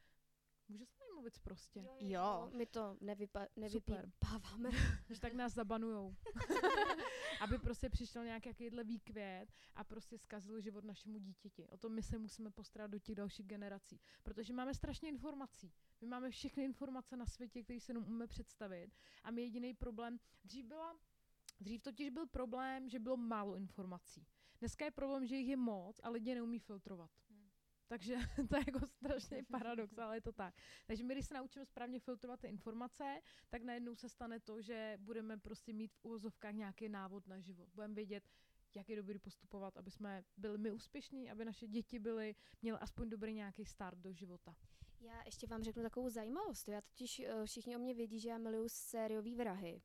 [0.68, 1.80] Může se tady mluvit prostě?
[1.80, 2.50] Jo, jo, jo.
[2.54, 4.70] My to nevypa- nevypípáváme.
[5.06, 6.16] Když tak nás zabanujou.
[7.40, 11.68] Aby prostě přišel nějaký jakýhle výkvět a prostě zkazil život našemu dítěti.
[11.68, 14.00] O to my se musíme postarat do těch dalších generací.
[14.22, 15.72] Protože máme strašně informací.
[16.00, 18.90] My máme všechny informace na světě, které se nám umíme představit.
[19.24, 20.96] A my jediný problém, dřív byla
[21.60, 24.26] Dřív totiž byl problém, že bylo málo informací.
[24.60, 27.10] Dneska je problém, že jich je moc a lidi neumí filtrovat.
[27.88, 28.16] Takže
[28.48, 30.54] to je jako strašný paradox, ale je to tak.
[30.86, 34.98] Takže my, když se naučíme správně filtrovat ty informace, tak najednou se stane to, že
[35.00, 37.68] budeme prostě mít v úvozovkách nějaký návod na život.
[37.74, 38.24] Budeme vědět,
[38.74, 43.08] jak je dobrý postupovat, aby jsme byli my úspěšní, aby naše děti byly, měly aspoň
[43.08, 44.54] dobrý nějaký start do života.
[45.00, 46.68] Já ještě vám řeknu takovou zajímavost.
[46.68, 49.82] Já totiž uh, všichni o mě vědí, že já miluju sériový vrahy.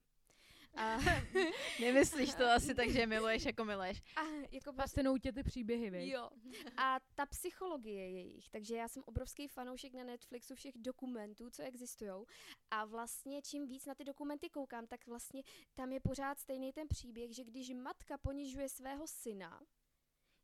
[0.76, 0.98] A
[1.82, 4.02] Nemyslíš to asi tak, že miluješ jako miluješ.
[4.16, 4.22] A
[4.52, 6.12] jako Fascinují tě ty příběhy, víš?
[6.12, 6.30] Jo.
[6.78, 12.26] A ta psychologie jejich, takže já jsem obrovský fanoušek na Netflixu všech dokumentů, co existují.
[12.72, 15.44] A vlastně čím víc na ty dokumenty koukám, tak vlastně
[15.74, 19.62] tam je pořád stejný ten příběh, že když matka ponižuje svého syna,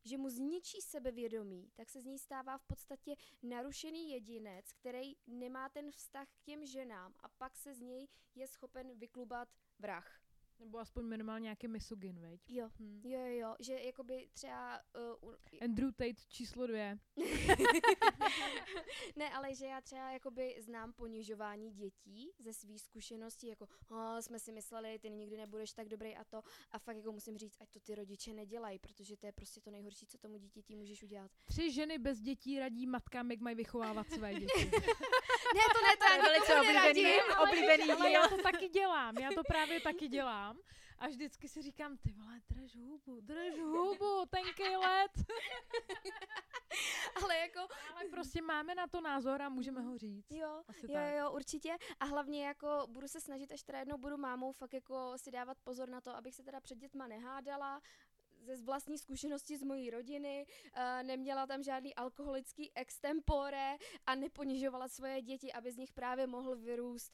[0.04, 5.68] že mu zničí sebevědomí, tak se z ní stává v podstatě narušený jedinec, který nemá
[5.68, 10.19] ten vztah k těm ženám a pak se z něj je schopen vyklubat vrah.
[10.60, 12.40] Nebo aspoň minimálně nějaký misogyn, veď?
[12.48, 13.00] Jo, hmm.
[13.04, 14.80] jo, jo, jo, že jakoby třeba...
[15.22, 16.98] Uh, Andrew Tate číslo dvě.
[19.16, 24.38] ne, ale že já třeba jakoby znám ponižování dětí ze svých zkušeností, jako oh, jsme
[24.38, 26.42] si mysleli, ty nikdy nebudeš tak dobrý a to.
[26.70, 29.70] A fakt jako musím říct, ať to ty rodiče nedělají, protože to je prostě to
[29.70, 31.30] nejhorší, co tomu dítěti můžeš udělat.
[31.44, 34.70] Tři ženy bez dětí radí matkám, jak mají vychovávat své děti.
[35.54, 39.42] ne, to ne, to je velice oblíbený, oblíbený ale já to taky dělám, já to
[39.44, 40.58] právě taky dělám.
[41.00, 45.10] A vždycky si říkám, ty vole, drž hubu, drž hubu, tenký let.
[47.22, 47.60] ale jako...
[47.94, 50.30] Ale prostě máme na to názor a můžeme ho říct.
[50.30, 51.14] Jo, Asi jo, tak.
[51.14, 51.76] jo, určitě.
[52.00, 55.58] A hlavně jako budu se snažit, až teda jednou budu mámou, fakt jako si dávat
[55.64, 57.80] pozor na to, abych se teda před dětma nehádala,
[58.40, 63.76] ze vlastní zkušenosti z mojí rodiny, uh, neměla tam žádný alkoholický extempore
[64.06, 67.12] a neponižovala svoje děti, aby z nich právě mohl vyrůst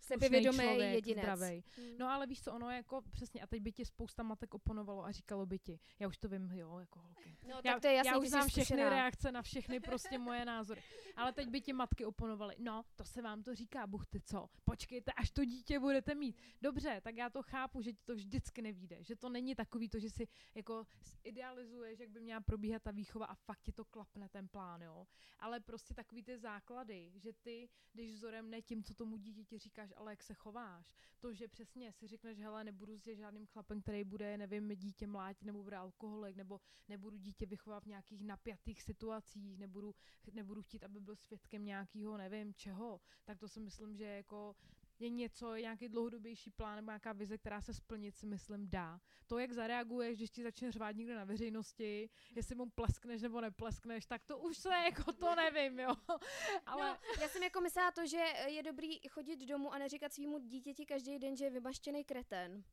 [0.00, 1.22] sebevědomý jedinec.
[1.22, 1.62] Zdravej.
[1.76, 1.98] Hmm.
[1.98, 5.12] No ale víš co, ono jako přesně, a teď by ti spousta matek oponovalo a
[5.12, 7.36] říkalo by ti, já už to vím, jo, jako holky.
[7.48, 10.44] No, já, tak to je jasný, já už znám všechny reakce na všechny prostě moje
[10.44, 10.82] názory.
[11.16, 14.48] Ale teď by ti matky oponovaly, no, to se vám to říká, buch ty co,
[14.64, 16.36] počkejte, až to dítě budete mít.
[16.62, 19.98] Dobře, tak já to chápu, že ti to vždycky nevíde, že to není takový to,
[19.98, 20.86] že si jako
[21.24, 25.06] idealizuješ, jak by měla probíhat ta výchova a fakt ti to klapne ten plán, jo.
[25.38, 29.85] Ale prostě takový ty základy, že ty, když vzorem ne tím, co tomu dítěti říkáš,
[29.96, 30.94] ale jak se chováš.
[31.20, 35.46] To, že přesně si řekneš, hele, nebudu s žádným chlapem, který bude, nevím, dítě mlátit,
[35.46, 39.94] nebo bude alkoholik, nebo nebudu dítě vychovat v nějakých napjatých situacích, nebudu,
[40.32, 44.56] nebudu chtít, aby byl svědkem nějakého, nevím, čeho, tak to si myslím, že jako
[44.98, 49.00] je něco, nějaký dlouhodobější plán nebo nějaká vize, která se splnit, si myslím, dá.
[49.26, 54.06] To, jak zareaguješ, když ti začne řvát někde na veřejnosti, jestli mu pleskneš nebo nepleskneš,
[54.06, 55.94] tak to už se jako to nevím, jo.
[56.66, 56.88] Ale...
[56.88, 60.86] No, já jsem jako myslela to, že je dobrý chodit domů a neříkat svýmu dítěti
[60.86, 62.64] každý den, že je vymaštěný kreten.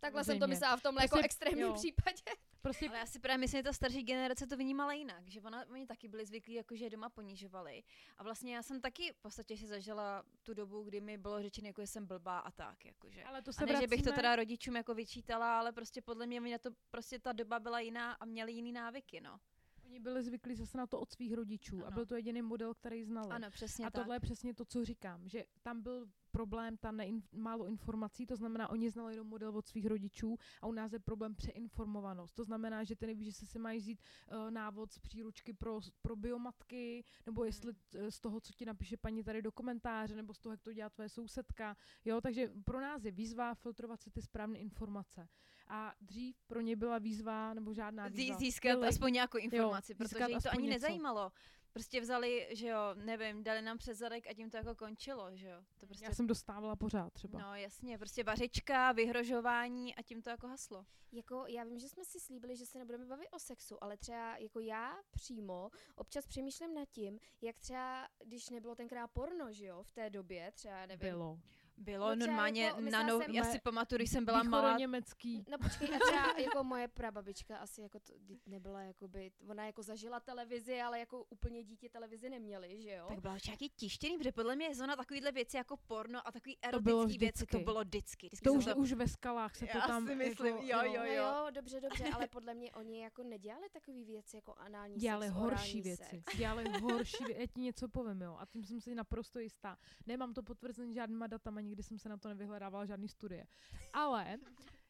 [0.00, 0.40] Takhle Samozřejmě.
[0.40, 1.74] jsem to myslela v tomhle prostě, jako extrémním jo.
[1.74, 2.22] případě.
[2.62, 2.88] Prostě...
[2.88, 5.86] Ale já si právě myslím, že ta starší generace to vnímala jinak, že ona, oni
[5.86, 7.82] taky byli zvyklí, jako že doma ponižovali.
[8.18, 11.66] A vlastně já jsem taky v podstatě si zažila tu dobu, kdy mi bylo řečeno,
[11.66, 12.84] jako že jsem blbá a tak.
[12.84, 13.24] Jakože.
[13.24, 13.82] Ale to se a ne, vracíme...
[13.82, 17.32] že bych to teda rodičům jako vyčítala, ale prostě podle mě na to prostě ta
[17.32, 19.40] doba byla jiná a měli jiný návyky, no.
[19.86, 21.86] Oni byli zvyklí zase na to od svých rodičů ano.
[21.86, 23.30] a byl to jediný model, který znali.
[23.30, 24.02] Ano, přesně A tak.
[24.02, 28.36] tohle je přesně to, co říkám, že tam byl problém ta nein, málo informací, to
[28.36, 32.34] znamená, oni znali jenom model od svých rodičů a u nás je problém přeinformovanost.
[32.34, 36.16] To znamená, že ty nevíš, že si mají vzít uh, návod z příručky pro, pro
[36.16, 40.38] biomatky, nebo jestli uh, z toho, co ti napíše paní tady do komentáře, nebo z
[40.38, 41.76] toho, jak to dělá tvoje sousedka.
[42.04, 45.28] Jo, takže pro nás je výzva filtrovat si ty správné informace.
[45.68, 48.38] A dřív pro ně byla výzva, nebo žádná výzva.
[48.38, 50.74] Získat aspoň nějakou informaci, jo, protože jim to ani něco.
[50.74, 51.32] nezajímalo
[51.76, 55.48] prostě vzali, že jo, nevím, dali nám přes zadek a tím to jako končilo, že
[55.48, 55.62] jo.
[55.78, 56.04] To prostě...
[56.04, 57.38] Já jsem dostávala pořád třeba.
[57.38, 60.86] No jasně, prostě vařička, vyhrožování a tím to jako haslo.
[61.12, 64.36] Jako já vím, že jsme si slíbili, že se nebudeme bavit o sexu, ale třeba
[64.36, 69.82] jako já přímo občas přemýšlím nad tím, jak třeba, když nebylo tenkrát porno, že jo,
[69.82, 71.10] v té době, třeba nevím.
[71.10, 71.40] Bylo.
[71.78, 74.78] Bylo no normálně jako, na no, jsem, já si pamatuju, když jsem byla malá.
[74.78, 75.44] německý.
[75.50, 78.12] No počkej, a třeba jako moje prababička asi jako to
[78.46, 83.06] nebyla jakoby, ona jako zažila televizi, ale jako úplně dítě televizi neměli, že jo?
[83.08, 86.58] Tak byla nějaký tištěný, protože podle mě je zóna takovýhle věci jako porno a takový
[86.62, 88.26] erotický věci, to bylo vždycky.
[88.26, 88.76] vždycky to už, to...
[88.76, 90.06] už ve skalách se to já tam...
[90.06, 91.02] si myslím, jako, jo, jo, jo.
[91.02, 95.26] No jo, dobře, dobře, ale podle mě oni jako nedělali takové věci jako anální dělali
[95.26, 96.04] sex, horší věci.
[96.10, 96.36] Sex.
[96.36, 99.78] Dělali horší věci, já ti něco povím, jo, a tím jsem si naprosto jistá.
[100.06, 103.46] Nemám to potvrzený žádnýma datama, nikdy jsem se na to nevyhledávala žádný studie.
[103.92, 104.38] Ale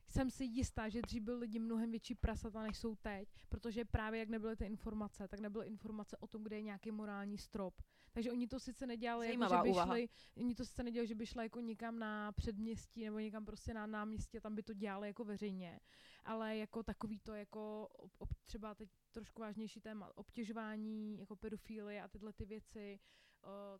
[0.09, 4.21] jsem si jistá, že dřív byli lidi mnohem větší prasata, než jsou teď, protože právě
[4.21, 7.83] jak nebyly ty informace, tak nebyly informace o tom, kde je nějaký morální strop.
[8.13, 11.27] Takže oni to sice nedělali, jako, že by šli, oni to sice nedělali, že by
[11.27, 15.07] šli jako někam na předměstí nebo někam prostě na náměstí a tam by to dělali
[15.09, 15.81] jako veřejně,
[16.25, 22.09] ale jako takový to jako ob, třeba teď trošku vážnější téma obtěžování, jako pedofilie a
[22.09, 22.99] tyhle ty věci,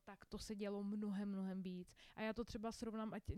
[0.05, 1.95] tak to se dělo mnohem, mnohem víc.
[2.15, 3.35] A já to třeba srovnám, ať ty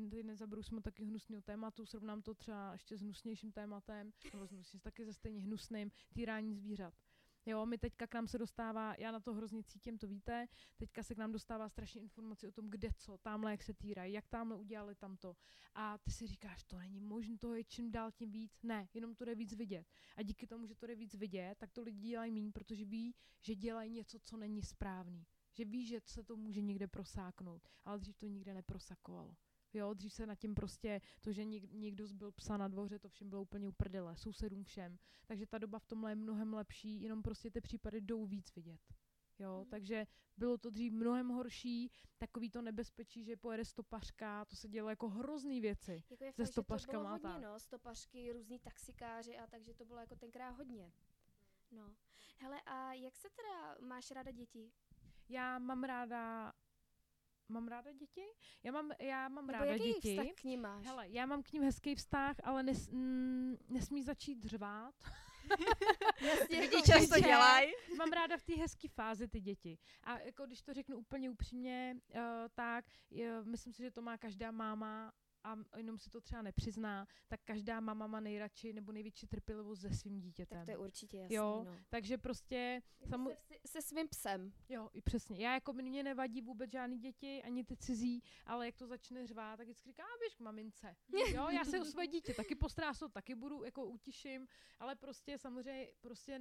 [0.63, 5.05] jsme taky hnusného tématu, srovnám to třeba ještě s hnusnějším tématem, nebo s hnusnějším, taky
[5.05, 6.95] ze stejně hnusným, týrání zvířat.
[7.47, 11.03] Jo, my teďka k nám se dostává, já na to hrozně cítím, to víte, teďka
[11.03, 14.29] se k nám dostává strašně informací o tom, kde co, tamhle jak se týrají, jak
[14.29, 15.37] tamhle udělali tamto.
[15.75, 18.63] A ty si říkáš, to není možné, to je čím dál tím víc.
[18.63, 19.87] Ne, jenom to jde víc vidět.
[20.17, 23.15] A díky tomu, že to jde víc vidět, tak to lidi dělají méně, protože ví,
[23.41, 25.27] že dělají něco, co není správný.
[25.59, 29.37] Že ví, že se to může někde prosáknout, ale dřív to nikde neprosakovalo.
[29.75, 33.09] Jo, dřív se na tím prostě, to, že něk, někdo zbyl psa na dvoře, to
[33.09, 34.99] všem bylo úplně uprdele, sousedům všem.
[35.27, 38.81] Takže ta doba v tomhle je mnohem lepší, jenom prostě ty případy jdou víc vidět.
[39.39, 39.71] Jo, mm.
[39.71, 40.07] takže
[40.37, 45.09] bylo to dřív mnohem horší, takový to nebezpečí, že pojede stopařka, to se dělo jako
[45.09, 46.03] hrozný věci.
[46.11, 46.87] Jako je ze fakt.
[46.87, 50.93] To bylo hodně, no, stopařky, různí taxikáři a takže to bylo jako tenkrát hodně.
[51.71, 51.95] No.
[52.39, 54.73] Hele, a jak se teda máš ráda děti?
[55.29, 56.53] Já mám ráda
[57.49, 58.25] mám ráda děti?
[58.63, 60.17] Já mám, já mám Nebo ráda jaký děti.
[60.17, 60.85] vztah k ním máš?
[60.85, 64.95] Hele, já mám k ním hezký vztah, ale nes, mm, nesmí začít řvát.
[66.21, 67.73] Jasně, děti často dělají.
[67.99, 69.79] Mám ráda v té hezké fázi ty děti.
[70.03, 72.21] A jako když to řeknu úplně upřímně, uh,
[72.55, 75.13] tak uh, myslím si, že to má každá máma
[75.53, 79.91] a jenom si to třeba nepřizná, tak každá mama má nejradši nebo největší trpělivost se
[79.91, 80.59] svým dítětem.
[80.59, 81.77] Tak to je určitě jasný, Jo, no.
[81.89, 82.83] takže prostě...
[83.09, 83.31] Samu...
[83.31, 84.53] Se, se svým psem.
[84.69, 85.39] Jo, i přesně.
[85.39, 89.57] Já jako mě nevadí vůbec žádný děti, ani ty cizí, ale jak to začne řvát,
[89.57, 90.97] tak vždycky říká, běž k mamince.
[91.35, 95.89] jo, já se o své dítě taky postrásu, taky budu, jako utiším, ale prostě samozřejmě
[96.01, 96.41] prostě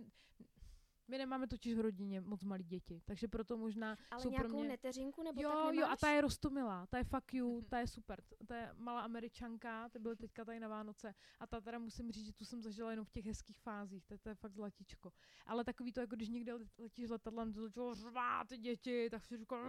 [1.08, 4.58] my nemáme totiž v rodině moc malí děti, takže proto možná Ale jsou nějakou pro
[4.60, 4.68] mě...
[4.68, 5.76] neteřinku nebo jo, tak nemáš?
[5.76, 7.70] Jo, a ta je rostomilá, ta je fuck you, mm-hmm.
[7.70, 11.62] ta je super, ta je malá američanka, ty byly teďka tady na Vánoce a ta
[11.62, 14.36] teda musím říct, že tu jsem zažila jenom v těch hezkých fázích, to, to je
[14.36, 15.12] fakt zlatičko.
[15.46, 19.38] Ale takový to, jako když někde letíš letadlem, to začalo řvát ty děti, tak si
[19.38, 19.60] říkám...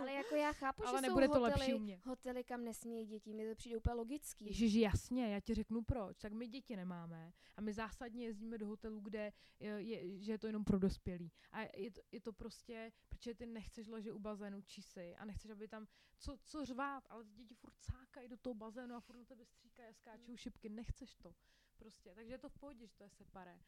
[0.00, 2.00] Ale jako já chápu, Ale že nebude jsou to hotely, lepší u mě.
[2.04, 4.46] hotely, kam nesmějí děti, mi to přijde úplně logický.
[4.46, 6.18] Ježiš, jasně, já ti řeknu proč.
[6.18, 10.38] Tak my děti nemáme a my zásadně jezdíme do hotelů, kde je, je, že je
[10.38, 11.32] to jenom pro dospělí.
[11.52, 15.50] A je to, je to prostě, protože ty nechceš ležet u bazénu čísi a nechceš,
[15.50, 19.16] aby tam co, co řvát, ale ty děti furt cákají do toho bazénu a furt
[19.16, 20.68] na tebe stříkají a skáčou šipky.
[20.68, 21.34] Nechceš to.
[21.76, 22.14] Prostě.
[22.14, 23.60] Takže je to v pohodě, že to je separé.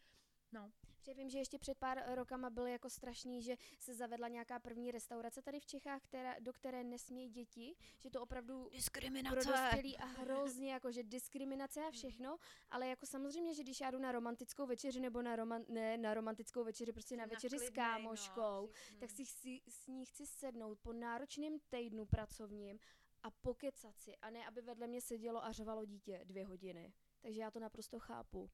[0.52, 0.72] No.
[0.96, 4.90] Protože vím, že ještě před pár rokama byl jako strašný, že se zavedla nějaká první
[4.90, 9.36] restaurace tady v Čechách, která, do které nesmějí děti, že to opravdu diskriminace.
[9.36, 12.36] pro dospělí a hrozně jako, že diskriminace a všechno,
[12.70, 16.14] ale jako samozřejmě, že když já jdu na romantickou večeři nebo na, roman, ne, na
[16.14, 20.04] romantickou večeři, prostě na, na večeři klidnej, s kámoškou, no, tak si, si s ní
[20.04, 22.78] chci sednout po náročném týdnu pracovním
[23.22, 26.92] a pokecat si, a ne aby vedle mě sedělo a řvalo dítě dvě hodiny.
[27.20, 28.50] Takže já to naprosto chápu.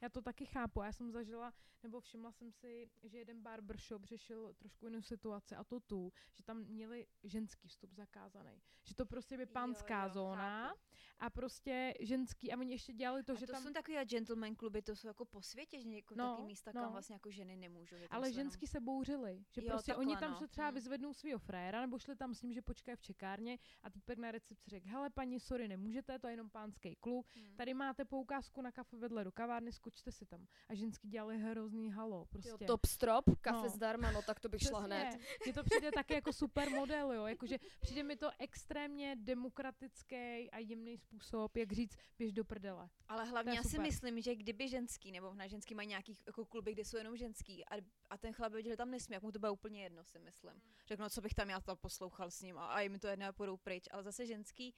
[0.00, 0.82] Já to taky chápu.
[0.82, 5.64] Já jsem zažila, nebo všimla jsem si, že jeden barbershop řešil trošku jinou situaci a
[5.64, 8.62] to tu, že tam měli ženský vstup zakázaný.
[8.84, 10.80] Že to prostě by pánská jo, jo, zóna chápu.
[11.18, 13.62] a prostě ženský a oni ještě dělali to, a že to tam...
[13.62, 16.82] jsou takové gentleman kluby, to jsou jako po světě, že jako no, taky místa, no.
[16.82, 17.96] kam vlastně jako ženy nemůžou.
[18.10, 18.70] Ale ženský jenom...
[18.70, 20.38] se bouřili, že jo, prostě takhle, oni tam no.
[20.38, 20.74] se třeba hmm.
[20.74, 24.30] vyzvednou svého fréra, nebo šli tam s ním, že počkají v čekárně a týpek na
[24.30, 27.56] recepci řekl, hele paní, sorry, nemůžete, to je jenom pánský klub, hmm.
[27.56, 30.46] tady máte poukázku na kafe vedle do kavárny, skočte si tam.
[30.68, 32.24] A ženský dělali hrozný halo.
[32.24, 32.50] Prostě.
[32.50, 33.68] Jo, top strop, kafe no.
[33.68, 35.18] zdarma, no tak to bych šla hned.
[35.44, 37.26] Mně to přijde taky jako super model, jo.
[37.26, 42.88] Jakože přijde mi to extrémně demokratický a jemný způsob, jak říct, běž do prdele.
[43.08, 43.70] Ale hlavně já super.
[43.70, 47.16] si myslím, že kdyby ženský, nebo na ženský mají nějaký jako kluby, kde jsou jenom
[47.16, 47.74] ženský a,
[48.10, 50.52] a ten chlap věděl, že tam nesmí, jak mu to bude úplně jedno, si myslím.
[50.52, 50.72] Hmm.
[50.86, 53.26] Řeknu, no, co bych tam já tam poslouchal s ním a, a jim to jedno
[53.26, 54.74] a půjdou pryč, ale zase ženský,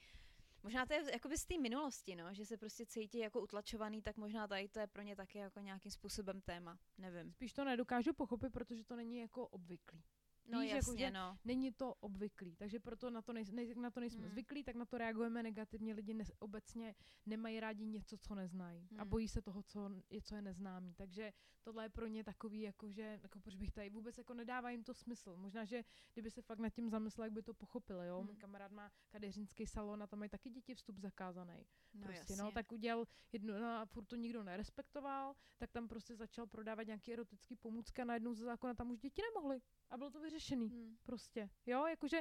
[0.62, 4.16] Možná to je jakoby z té minulosti, no, že se prostě cítí jako utlačovaný, tak
[4.16, 7.32] možná tady to je pro ně taky jako nějakým způsobem téma, nevím.
[7.32, 10.04] Spíš to nedokážu pochopit, protože to není jako obvyklý.
[10.48, 11.38] No Víš, jasně, jako, no.
[11.44, 14.30] Není to obvyklý, takže proto na to, nej, nej, na to nejsme hmm.
[14.30, 15.94] zvyklí, tak na to reagujeme negativně.
[15.94, 16.94] Lidi ne, obecně
[17.26, 19.00] nemají rádi něco, co neznají hmm.
[19.00, 20.94] a bojí se toho, co je, co je neznámý.
[20.94, 21.32] Takže
[21.62, 24.84] tohle je pro ně takový, jako že, jako proč bych tady vůbec jako nedává jim
[24.84, 25.36] to smysl.
[25.36, 28.16] Možná, že kdyby se fakt nad tím zamyslel, jak by to pochopili, jo.
[28.18, 28.26] Hmm.
[28.26, 31.66] Můj kamarád má kadeřinský salon a tam mají taky děti vstup zakázaný.
[31.94, 32.36] No, prostě, jasně.
[32.36, 36.82] no, tak udělal jednu, no, a furt to nikdo nerespektoval, tak tam prostě začal prodávat
[36.86, 39.60] nějaké erotické pomůcky a najednou ze zákona tam už děti nemohly.
[39.90, 40.68] A bylo to vyřešený.
[40.68, 40.96] Hmm.
[41.02, 41.50] Prostě.
[41.66, 42.20] Jo, jakože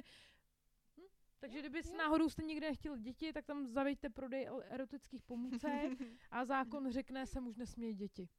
[0.97, 1.07] hm,
[1.39, 5.91] takže kdyby s náhodou jste nikde nechtěli děti, tak tam zavejte prodej erotických pomůcek
[6.31, 8.29] a zákon řekne, se už nesmějí děti.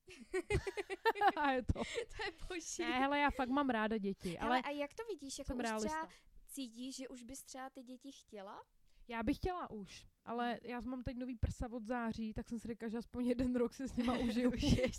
[1.37, 1.72] a je to.
[1.72, 2.83] to je boží.
[2.83, 4.37] Ne, hele, já fakt mám ráda děti.
[4.41, 5.39] Hele, ale a jak to vidíš?
[5.39, 5.89] Jako už realista.
[5.89, 6.09] třeba
[6.49, 8.64] cítíš, že už bys třeba ty děti chtěla?
[9.09, 12.68] Já bych chtěla už, ale já mám teď nový prsa od září, tak jsem si
[12.68, 14.53] řekla, že aspoň jeden rok si s nima užiju.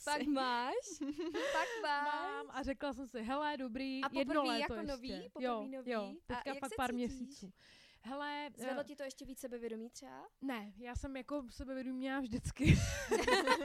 [0.04, 0.74] Fakt máš?
[1.52, 2.14] Fakt máš?
[2.14, 4.92] Mám a řekla jsem si, hele, dobrý, a jedno léto jako ještě.
[4.92, 5.32] nový?
[5.40, 5.92] jo, nový?
[5.92, 6.96] jo, teďka a fakt pár cítíš?
[6.96, 7.54] měsíců.
[8.02, 10.28] Hele, Zvedlo eh, ti to ještě víc sebevědomí třeba?
[10.42, 12.78] Ne, já jsem jako sebevědomí měla vždycky.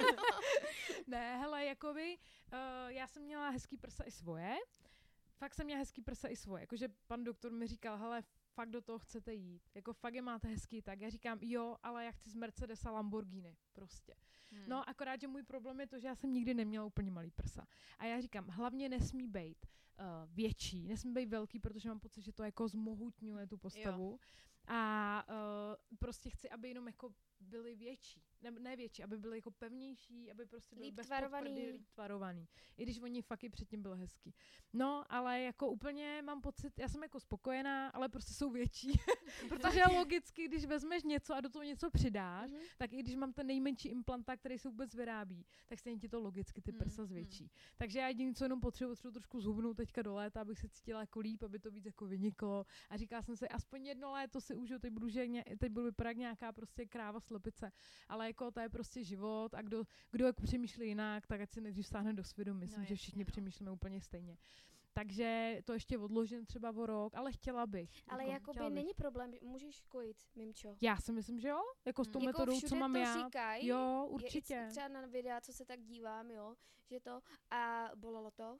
[1.06, 2.18] ne, hele, jakoby,
[2.52, 4.56] uh, já jsem měla hezký prsa i svoje.
[5.36, 6.60] Fakt jsem měla hezký prsa i svoje.
[6.60, 8.22] Jakože pan doktor mi říkal, hele,
[8.54, 9.62] fakt do toho chcete jít.
[9.74, 13.56] Jako fakt je máte hezký, tak já říkám, jo, ale já chci z Mercedesa Lamborghini,
[13.72, 14.14] prostě.
[14.50, 14.68] Hmm.
[14.68, 17.66] No, akorát, že můj problém je to, že já jsem nikdy neměla úplně malý prsa.
[17.98, 22.32] A já říkám, hlavně nesmí být uh, větší, nesmí být velký, protože mám pocit, že
[22.32, 24.10] to jako zmohutňuje tu postavu.
[24.10, 24.18] Jo.
[24.66, 28.22] A uh, prostě chci, aby jenom jako byly větší.
[28.44, 31.50] Ne, ne větší, aby byly jako pevnější, aby prostě byly Líp bez tvarovaný.
[31.50, 32.48] podprdy, líp tvarovaný.
[32.76, 34.34] I když oni fakt i předtím byly hezký.
[34.72, 38.92] No, ale jako úplně mám pocit, já jsem jako spokojená, ale prostě jsou větší.
[39.48, 42.60] Protože logicky, když vezmeš něco a do toho něco přidáš, Mhm.
[42.78, 46.20] tak i když mám ten nejmenší implantát, který se vůbec vyrábí, tak stejně ti to
[46.20, 47.08] logicky ty prsa hmm.
[47.08, 47.50] zvětší.
[47.76, 51.00] Takže já jediné, co jenom potřebuji, potřebuji trošku zhubnout teďka do léta, abych se cítila
[51.00, 52.66] jako líp, aby to víc jako vyniklo.
[52.90, 55.26] A říkala jsem si, aspoň jedno léto si užiju, teď budu, že
[55.58, 57.72] teď budu vypadat jak nějaká prostě kráva slepice.
[58.08, 61.60] Ale jako to je prostě život a kdo, kdo jako přemýšlí jinak, tak ať si
[61.60, 62.60] nejdřív stáhne do svědomí.
[62.60, 63.26] Myslím, No že všichni no.
[63.26, 64.36] přemýšlíme úplně stejně.
[64.92, 67.90] Takže to ještě odložím třeba o rok, ale chtěla bych.
[68.08, 68.74] Ale jako, jakoby chtěla bych.
[68.74, 70.76] není problém, můžeš kojit, mimčo.
[70.80, 72.12] Já si myslím, že jo, jako s Hmm.
[72.12, 73.24] tou jako metodou, všude co mám to já.
[73.24, 74.66] říkají, Jo, je určitě.
[74.70, 76.54] třeba na videa, co se tak dívám, jo,
[76.90, 77.20] že to,
[77.50, 78.58] a bolelo to?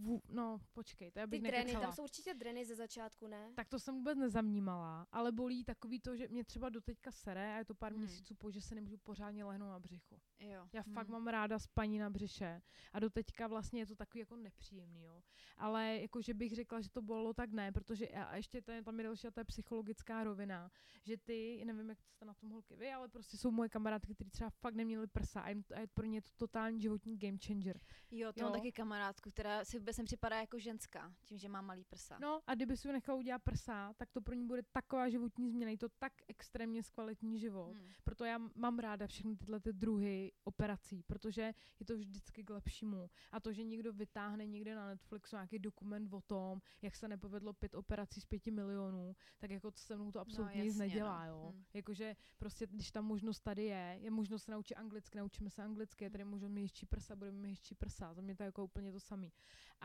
[0.00, 1.84] Vů, no, počkej, to já Ty bych dreny, nekecala.
[1.84, 3.52] tam jsou určitě dreny ze začátku, ne?
[3.54, 7.58] Tak to jsem vůbec nezavnímala, ale bolí takový to, že mě třeba doteďka sere a
[7.58, 8.00] je to pár Hmm.
[8.00, 10.20] měsíců po, že se nemůžu pořádně lehnout na břichu.
[10.40, 10.68] Jo.
[10.72, 11.12] Já fakt Hmm.
[11.12, 12.62] mám ráda spaní na břiše
[12.92, 15.22] a doteďka vlastně je to takový jako nepříjemný, jo.
[15.56, 18.82] Ale jako, že bych řekla, že to bolelo, tak ne, protože a ještě to je,
[18.82, 20.70] tam je další a to je psychologická rovina,
[21.04, 24.30] že ty, nevím, jak jste na tom holky vy, ale prostě jsou moje kamarádky, které
[24.30, 27.38] třeba fakt neměly prsa a, jim, to- a je pro ně to totální životní game
[27.46, 27.80] changer.
[28.10, 28.44] Jo, to Jo.
[28.46, 32.18] mám taky kamarádku, která si vůbec nepřipadá jako ženská, tím, že má malý prsa.
[32.18, 35.70] No a kdyby si nechala udělat prsa, tak to pro ní bude taková životní změna,
[35.70, 37.76] je to tak extrémně zkvalitní život.
[37.76, 37.88] Hmm.
[38.04, 43.10] Proto já mám ráda všechny tyhle ty druhy operací, protože je to vždycky k lepšímu.
[43.32, 47.52] A to, že někdo vytáhne někde na Netflixu nějaký dokument o tom, jak se nepovedlo
[47.52, 51.26] pět operací z pěti milionů, tak jako se mnou to absolutně nic jasně, nedělá.
[51.26, 51.32] no.
[51.32, 51.52] Jo?
[51.54, 51.64] Hm.
[51.74, 56.04] Jakože prostě, když ta možnost tady je, je možnost se naučit anglicky, naučíme se anglicky,
[56.04, 58.14] je tady možnost mít prsa, budeme mít prsa.
[58.14, 59.32] Za mě to je jako úplně to samý.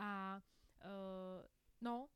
[0.00, 0.40] A
[0.84, 1.46] uh,
[1.80, 2.08] no,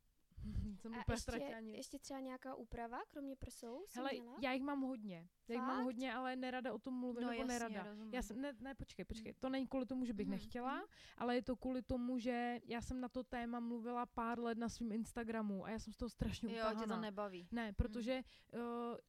[0.80, 4.36] jsem A úplně ještě, ještě třeba nějaká úprava, kromě prsou, jsi Hele, měla?
[4.42, 5.28] já jich mám hodně.
[5.48, 7.90] Já jich mám hodně, ale nerada o tom mluvím, No nebo jasně, nerada.
[7.90, 8.14] rozumím.
[8.14, 10.84] Já jsem, ne, ne, počkej, počkej, to není kvůli tomu, že bych Mhm, nechtěla, mhm.
[11.18, 14.68] ale je to kvůli tomu, že já jsem na to téma mluvila pár let na
[14.68, 16.80] svém Instagramu a já jsem z toho strašně Jo, utahaná.
[16.82, 17.48] tě to nebaví.
[17.52, 18.22] Ne, protože
[18.54, 18.60] uh,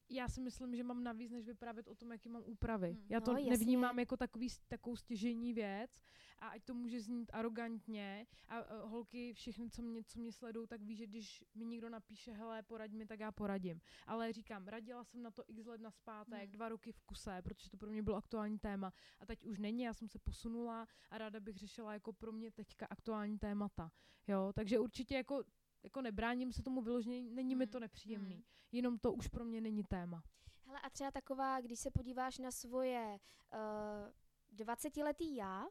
[0.09, 2.91] já si myslím, že mám navíc, než vyprávět o tom, jaký mám úpravy.
[2.91, 3.05] Hmm.
[3.09, 3.51] Já to No, jasně.
[3.51, 6.01] nevnímám jako takový, takovou stěžení věc
[6.43, 10.67] a ať to může znít arrogantně a uh, holky, všechny, co mě, co mě sledují,
[10.67, 13.81] tak ví, že když mi někdo napíše, hele, poraď mi, tak já poradím.
[14.07, 16.51] Ale říkám, radila jsem na to x let naspátek, Hmm.
[16.51, 19.83] dva roky v kuse, protože to pro mě bylo aktuální téma a teď už není,
[19.83, 23.91] já jsem se posunula a ráda bych řešila jako pro mě teďka aktuální témata.
[24.27, 25.43] Jo, takže určitě jako
[25.83, 28.35] jako nebráním se tomu vyloženě, není mi Hmm, to nepříjemný.
[28.35, 28.43] hmm.
[28.71, 30.23] Jenom to už pro mě není téma.
[30.65, 33.19] Hele, a třeba taková, když se podíváš na svoje
[33.53, 35.65] uh, 20-letý já,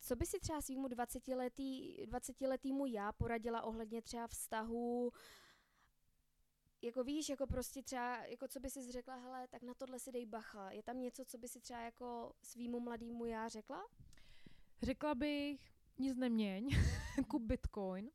[0.00, 5.12] co by si třeba svýmu 20-letý, 20-letýmu já poradila ohledně třeba vztahu,
[6.82, 10.12] jako víš, jako prostě třeba, jako co by si řekla, hele, tak na tohle si
[10.12, 10.70] dej bacha.
[10.70, 13.88] Je tam něco, co by si třeba jako svýmu mladýmu já řekla?
[14.82, 16.68] Řekla bych, nic neměň,
[17.28, 18.10] kup bitcoin.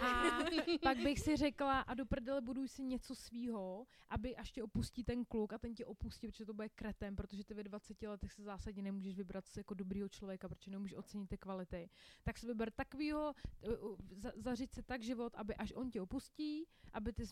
[0.00, 0.38] A
[0.82, 5.04] pak bych si řekla, a do prdele buduj si něco svýho, aby až tě opustí
[5.04, 8.32] ten kluk a ten tě opustí, protože to bude kretem, protože ty ve 20 letech
[8.32, 11.90] se zásadně nemůžeš vybrat jako dobrýho člověka, protože nemůžeš ocenit ty kvality.
[12.22, 16.00] Tak si vyber takovýho, uh, uh, za, zařiď si tak život, aby až on tě
[16.00, 17.24] opustí, aby ty,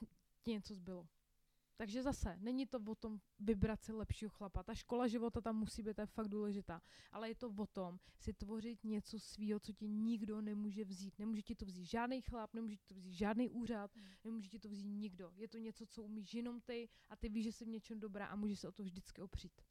[0.42, 1.06] ti něco zbylo.
[1.78, 4.62] Takže zase, není to o tom vybrat si lepšího chlapa.
[4.62, 6.82] Ta škola života tam musí být, to je fakt důležitá.
[7.12, 11.18] Ale je to o tom si tvořit něco svýho, co ti nikdo nemůže vzít.
[11.18, 14.06] Nemůže ti to vzít žádný chlap, nemůže ti to vzít žádný úřad, Hmm.
[14.24, 15.32] nemůže ti to vzít nikdo.
[15.36, 18.26] Je to něco, co umíš jenom ty a ty víš, že jsi v něčem dobrá
[18.26, 19.62] a můžeš se o to vždycky opřít.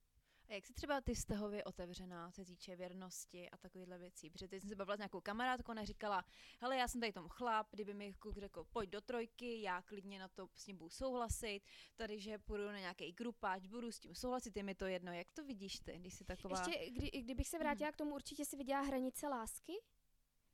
[0.49, 4.29] A jak jsi třeba ty vztahově otevřená, co se týče věrnosti a takovýchhle věcí?
[4.29, 6.25] Protože teď jsem se bavila s nějakou kamarádkou, ona říkala,
[6.61, 10.19] hele, já jsem tady tom chlap, kdyby mi kluk řekl, pojď do trojky, já klidně
[10.19, 11.61] na to s ním budu souhlasit,
[11.95, 15.13] tady, že půjdu na nějaký grupáč, budu s tím souhlasit, je mi to jedno.
[15.13, 16.59] Jak to vidíš ty, když jsi taková...
[16.67, 19.73] Ještě, kdy, kdybych se vrátila k tomu, určitě si viděla Hranice lásky,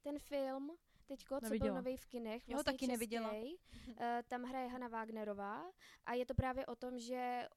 [0.01, 1.75] ten film, teďko, co byl Neviděla.
[1.75, 3.29] nový v kinech, Já ho vlastně taky neviděla.
[3.29, 3.57] českej.
[3.99, 5.71] Eh, tam hraje Hanna Wagnerová
[6.05, 7.47] a je to právě o tom, že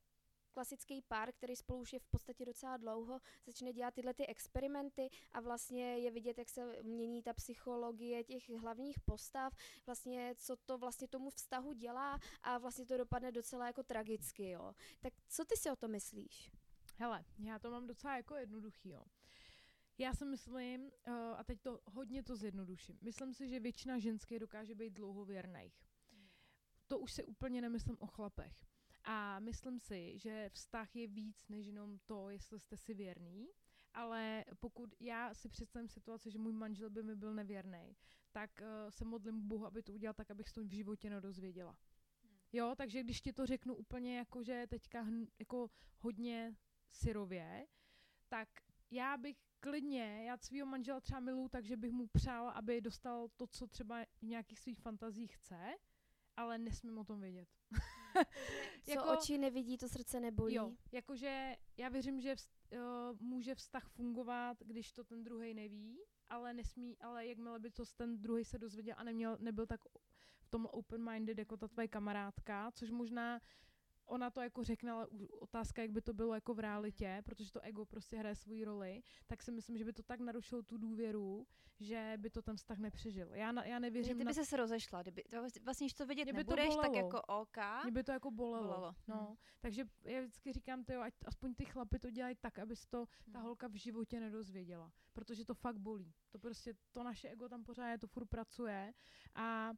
[0.57, 5.09] klasický pár, který spolu už je v podstatě docela dlouho, začne dělat tyhle ty experimenty
[5.33, 9.53] a vlastně je vidět, jak se mění ta psychologie těch hlavních postav,
[9.87, 14.73] vlastně co to vlastně tomu vztahu dělá a vlastně to dopadne docela jako tragicky, jo.
[15.01, 16.51] Tak co ty si o to myslíš?
[16.99, 19.03] Hele, já to mám docela jako jednoduchý, jo.
[19.99, 24.39] Já si myslím, uh, a teď to hodně to zjednoduším, myslím si, že většina ženských
[24.39, 25.87] dokáže být dlouhověrných.
[26.87, 28.66] To už se úplně nemyslím o chlapech.
[29.09, 33.49] A myslím si, že vztah je víc než jenom to, jestli jste si věrný,
[33.95, 37.97] ale pokud já si představím situaci, že můj manžel by mi byl nevěrný,
[38.33, 41.77] tak uh, se modlím Bohu, aby to udělal tak, abych to v životě nedozvěděla.
[42.53, 46.57] Jo, takže když ti to řeknu úplně jako, že teďka hn, jako hodně
[46.91, 47.67] syrově,
[48.29, 48.49] tak
[48.91, 53.47] já bych klidně, já svého manžela třeba miluju, takže bych mu přál, aby dostal to,
[53.47, 55.75] co třeba v nějakých svých fantazích chce,
[56.37, 57.49] ale nesmím o tom vědět.
[58.85, 60.55] co jako, oči nevidí, to srdce nebolí.
[60.55, 62.79] Jo, jakože já věřím, že vz, uh,
[63.21, 68.21] může vztah fungovat, když to ten druhý neví, ale nesmí, ale jakmile by to ten
[68.21, 69.81] druhý se dozvěděl a neměl, nebyl tak
[70.41, 73.41] v tom open-minded jako ta tvoje kamarádka, což možná
[74.07, 75.07] ona to jako řekne, ale
[75.41, 79.03] otázka, jak by to bylo jako v realitě, protože to ego prostě hraje svoji roli,
[79.27, 81.47] tak si myslím, že by to tak narušilo tu důvěru,
[81.81, 83.35] že by to ten vztah nepřežil.
[83.35, 84.45] Já, na, já nevěřím Kdyby na...
[84.45, 85.23] se rozešla, kdyby,
[85.65, 87.57] vlastně, když to vidět by nebudeš, to tak jako OK.
[87.83, 88.67] Mě by to jako bolelo.
[88.67, 88.95] bolelo.
[89.09, 89.37] No, hmm.
[89.61, 93.07] takže já vždycky říkám, tyjo, ať aspoň ty chlapy to dělají tak, aby se to
[93.33, 93.47] ta hmm.
[93.47, 96.15] holka v životě nedozvěděla, protože to fakt bolí.
[96.31, 98.95] To prostě, to naše ego tam pořád je, to furt pracuje
[99.35, 99.73] a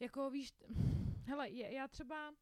[0.00, 0.52] jako víš,
[1.26, 2.32] hele, já třeba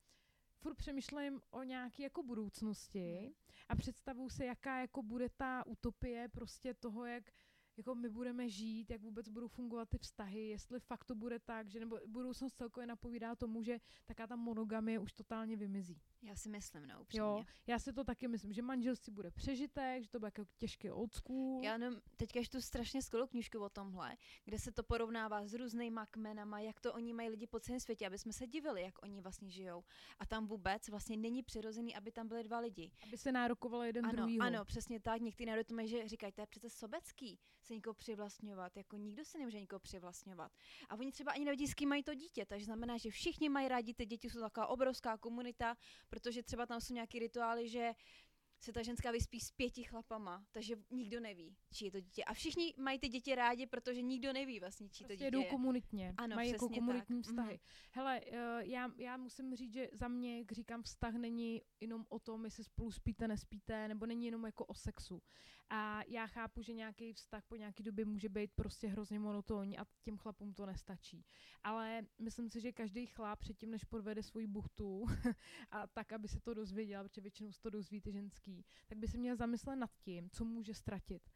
[0.66, 3.32] furt přemýšlím o nějaké jako budoucnosti hmm.
[3.68, 7.30] a představuju se, jaká jako bude ta utopie prostě toho, jak
[7.76, 11.68] jako my budeme žít, jak vůbec budou fungovat ty vztahy, jestli fakt to bude tak,
[11.68, 16.00] že nebo budoucnost celkově napovídá tomu, že taká ta monogamie už totálně vymizí.
[16.26, 17.20] Já si myslím, no, upřímně.
[17.20, 20.90] Jo, já si to taky myslím, že manželství bude přežitek, že to bude jako těžký
[20.90, 21.64] old school.
[21.64, 26.06] Já jenom teďka tu strašně skvělou knížku o tomhle, kde se to porovnává s různýma
[26.06, 29.20] kmenama, jak to oni mají lidi po celém světě, aby jsme se divili, jak oni
[29.20, 29.84] vlastně žijou.
[30.18, 32.90] A tam vůbec vlastně není přirozený, aby tam byli dva lidi.
[33.02, 34.38] Aby se nárokovali jeden ano, druhý.
[34.38, 35.20] Ano, přesně tak.
[35.20, 38.76] Někteří národy to mají, že říkají, to je přece sobecký se někoho přivlastňovat.
[38.76, 40.52] Jako nikdo se nemůže někoho přivlastňovat.
[40.88, 43.68] A oni třeba ani nevědí, s kým mají to dítě, takže znamená, že všichni mají
[43.68, 45.76] rádi, ty děti jsou taková obrovská komunita,
[46.16, 47.92] protože třeba tam jsou nějaký rituály, že
[48.66, 52.24] se ta ženská vyspí s pěti chlapama, takže nikdo neví, či je to dítě.
[52.24, 55.44] A všichni mají ty děti rádi, protože nikdo neví vlastně, či prostě to dítě jdou
[55.44, 57.30] komunitně, ano, mají jako komunitní tak.
[57.30, 57.54] vztahy.
[57.54, 57.90] Mm-hmm.
[57.90, 62.18] Hele, uh, já, já musím říct, že za mě, jak říkám, vztah není jenom o
[62.18, 65.22] tom, jestli spolu spíte, nespíte, nebo není jenom jako o sexu.
[65.70, 69.86] A já chápu, že nějaký vztah po nějaký době může být prostě hrozně monotónní a
[70.02, 71.24] těm chlapům to nestačí.
[71.64, 75.04] Ale myslím si, že každý chlap předtím, než podvede svoji buchtu
[75.70, 78.55] a tak, aby se to dozvěděl, protože většinou se to dozví ty ženský,
[78.86, 81.30] tak by se měl zamyslet nad tím, co může ztratit.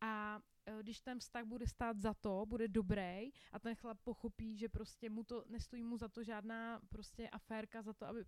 [0.00, 4.56] A e, když ten vztah bude stát za to, bude dobrý a ten chlap pochopí,
[4.56, 8.24] že prostě mu to nestojí mu za to žádná prostě aférka za to, aby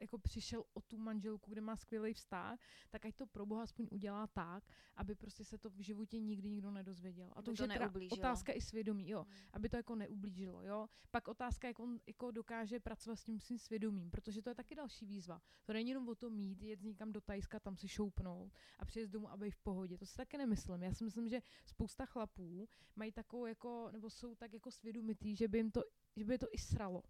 [0.00, 2.58] jako přišel o tu manželku, kde má skvělý vztah,
[2.90, 4.64] tak ať to pro boha aspoň udělá tak,
[4.96, 7.32] aby prostě se to v životě nikdy nikdo nedozvěděl.
[7.36, 9.48] A to už je otázka i svědomí, jo, hmm.
[9.52, 10.88] aby to jako neublížilo, jo.
[11.10, 14.74] Pak otázka, jak on jako dokáže pracovat s tím svým svědomím, protože to je taky
[14.74, 15.42] další výzva.
[15.64, 19.10] To není jenom o to mít, jet někam do Tajska, tam si šoupnout a přijet
[19.10, 19.98] domů, aby v pohodě.
[19.98, 20.82] To si taky nemyslím.
[20.82, 25.48] Já si myslím, že spousta chlapů mají takovou jako, nebo jsou tak jako svědomitý, že
[25.48, 25.82] by jim to,
[26.16, 27.02] že by je to i sralo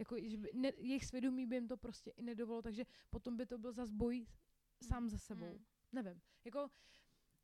[0.00, 3.46] jako, že by, ne, jejich svědomí by jim to prostě i nedovolilo, takže potom by
[3.46, 4.26] to byl zas boj
[4.82, 5.46] sám za sebou.
[5.46, 5.64] Hmm.
[5.92, 6.20] Nevím.
[6.44, 6.70] Jako,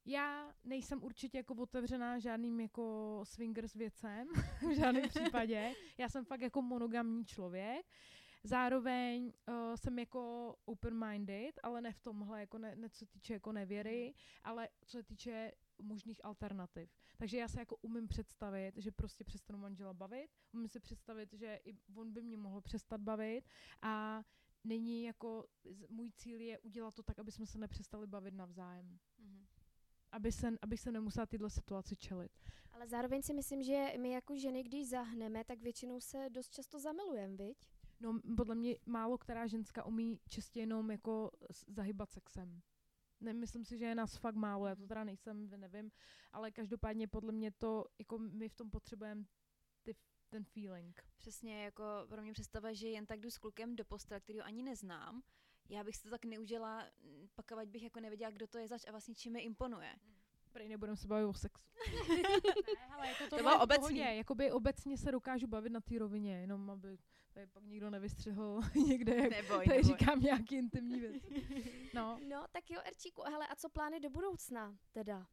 [0.05, 4.29] já nejsem určitě jako otevřená žádným jako swingers věcem,
[4.69, 5.75] v žádném případě.
[5.99, 7.87] Já jsem fakt jako monogamní člověk.
[8.45, 13.53] Zároveň uh, jsem jako open-minded, ale ne v tomhle, jako ne, ne co týče jako
[13.53, 14.15] nevěry, hmm.
[14.45, 15.53] ale co se týče
[15.83, 16.91] možných alternativ.
[17.17, 21.61] Takže já se jako umím představit, že prostě přestanu manžela bavit, umím si představit, že
[21.65, 23.49] i on by mě mohl přestat bavit
[23.83, 24.25] a
[24.65, 25.47] není jako,
[25.89, 28.99] můj cíl je udělat to tak, aby jsme se nepřestali bavit navzájem.
[29.21, 29.47] Mm-hmm.
[30.13, 32.33] Aby se, aby se nemusela tyhle situaci čelit.
[32.73, 36.81] Ale zároveň si myslím, že my jako ženy, když zahneme, tak většinou se dost často
[36.81, 37.69] zamilujeme, viď?
[38.01, 41.31] No, podle mě málo která ženská umí čistě jenom jako
[41.67, 42.63] zahybat sexem.
[43.21, 45.91] Nemyslím si, že je nás fakt málo, já to teda nejsem, nevím,
[46.33, 49.25] ale každopádně podle mě to, jako my v tom potřebujeme
[49.83, 49.95] ty,
[50.29, 51.05] ten feeling.
[51.17, 54.63] Přesně, jako pro mě představa, že jen tak jdu s klukem do postele, který ani
[54.63, 55.23] neznám,
[55.69, 56.87] já bych si to tak neudělala,
[57.35, 59.97] pak ať bych jako nevěděla, kdo to je zač a vlastně čím mi imponuje.
[60.53, 61.67] Prej nebudeme se bavit o sexu.
[62.09, 64.17] ne, hele, jako to, to bylo obecně.
[64.17, 66.99] Jakoby obecně se dokážu bavit na té rovině, jenom aby
[67.37, 69.83] Tady pak nikdo nevystřihl někde, jak Neboj, tady neboj.
[69.99, 71.23] říkám nějaký intimní věc.
[71.95, 75.27] No, No, tak jo, Erčíku, hele, a co plány do budoucna teda?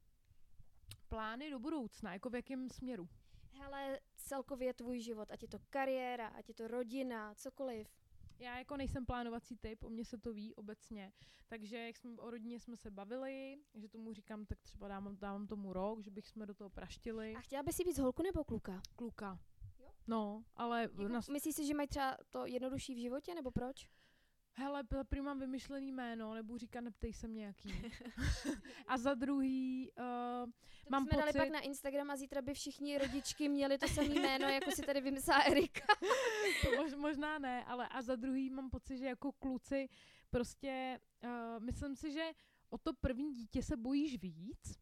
[1.10, 3.10] plány do budoucna, jako v jakém směru?
[3.52, 7.88] Hele, celkově tvůj život, ať je to kariéra, ať je to rodina, cokoliv.
[8.40, 11.14] Já jako nejsem plánovací typ, o mě se to ví obecně,
[11.48, 15.48] takže jak jsme o rodině jsme se bavili, že tomu říkám, tak třeba dávám, dávám
[15.48, 17.34] tomu rok, že bych jsme do toho praštili.
[17.36, 18.82] A chtěla bys si víc holku nebo kluka?
[18.96, 19.40] Kluka.
[20.08, 23.88] No, ale Jako, na, Myslíš si, že mají třeba to jednodušší v životě, nebo proč?
[24.56, 27.70] hele, za prvý mám vymyšlený jméno, nebudu říkat, neptej se mě jaký.
[28.88, 30.52] a za druhý, uh,
[30.84, 33.88] To Mám jsme dali pocit- pak na Instagram a zítra by všichni rodičky měli to
[33.88, 35.86] samé jméno, jako si tady vymyslela Erika.
[36.66, 39.90] to mož, možná ne, ale a za druhý mám pocit, že jako kluci
[40.30, 42.32] prostě, uh, myslím si, že
[42.70, 44.80] o to první dítě se bojíš víc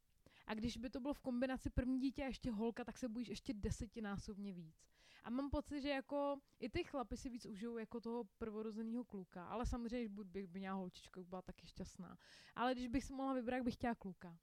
[0.47, 3.27] a když by to bylo v kombinaci první dítě a ještě holka, tak se bojíš
[3.27, 4.75] ještě desetinásobně víc.
[5.23, 9.47] A mám pocit, že jako i ty chlapy si víc užijou jako toho prvorozeného kluka,
[9.47, 12.17] ale samozřejmě, když bych by měla holčičku, bych byla taky šťastná.
[12.55, 14.37] Ale když bych si mohla vybrat, jak bych chtěla kluka.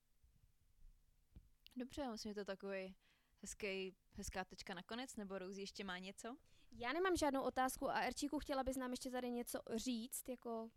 [1.77, 2.95] Dobře, já myslím, že to je takový
[3.43, 6.37] hezký, hezká tečka nakonec, nebo Rosie ještě má něco?
[6.73, 10.71] Já nemám žádnou otázku a Erčíku, chtěla bys nám ještě tady něco říct, jako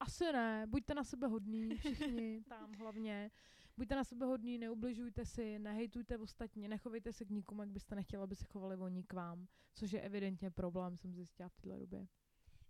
[0.00, 3.30] Asi ne, buďte na sebe hodní, všichni tam hlavně.
[3.76, 8.22] Buďte na sebe hodní, neubližujte si, nehejtujte ostatní, nechovejte se k nikomu, jak byste nechtěli,
[8.22, 12.06] aby se chovali oni k vám, což je evidentně problém, jsem zjistila v této době.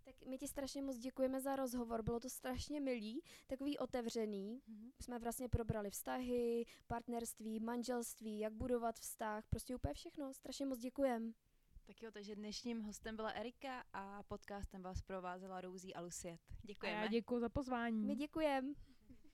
[0.05, 4.61] Tak my ti strašně moc děkujeme za rozhovor, bylo to strašně milý, takový otevřený.
[5.01, 10.33] Jsme vlastně probrali vztahy, partnerství, manželství, jak budovat vztah, prostě úplně všechno.
[10.33, 11.33] Strašně moc děkujem.
[11.87, 16.39] Tak jo, takže dnešním hostem byla Erika a podcastem vás provázela Rosie a Luciet.
[16.51, 17.01] A Děkujeme.
[17.01, 18.05] já děkuji za pozvání.
[18.05, 18.73] My děkujeme.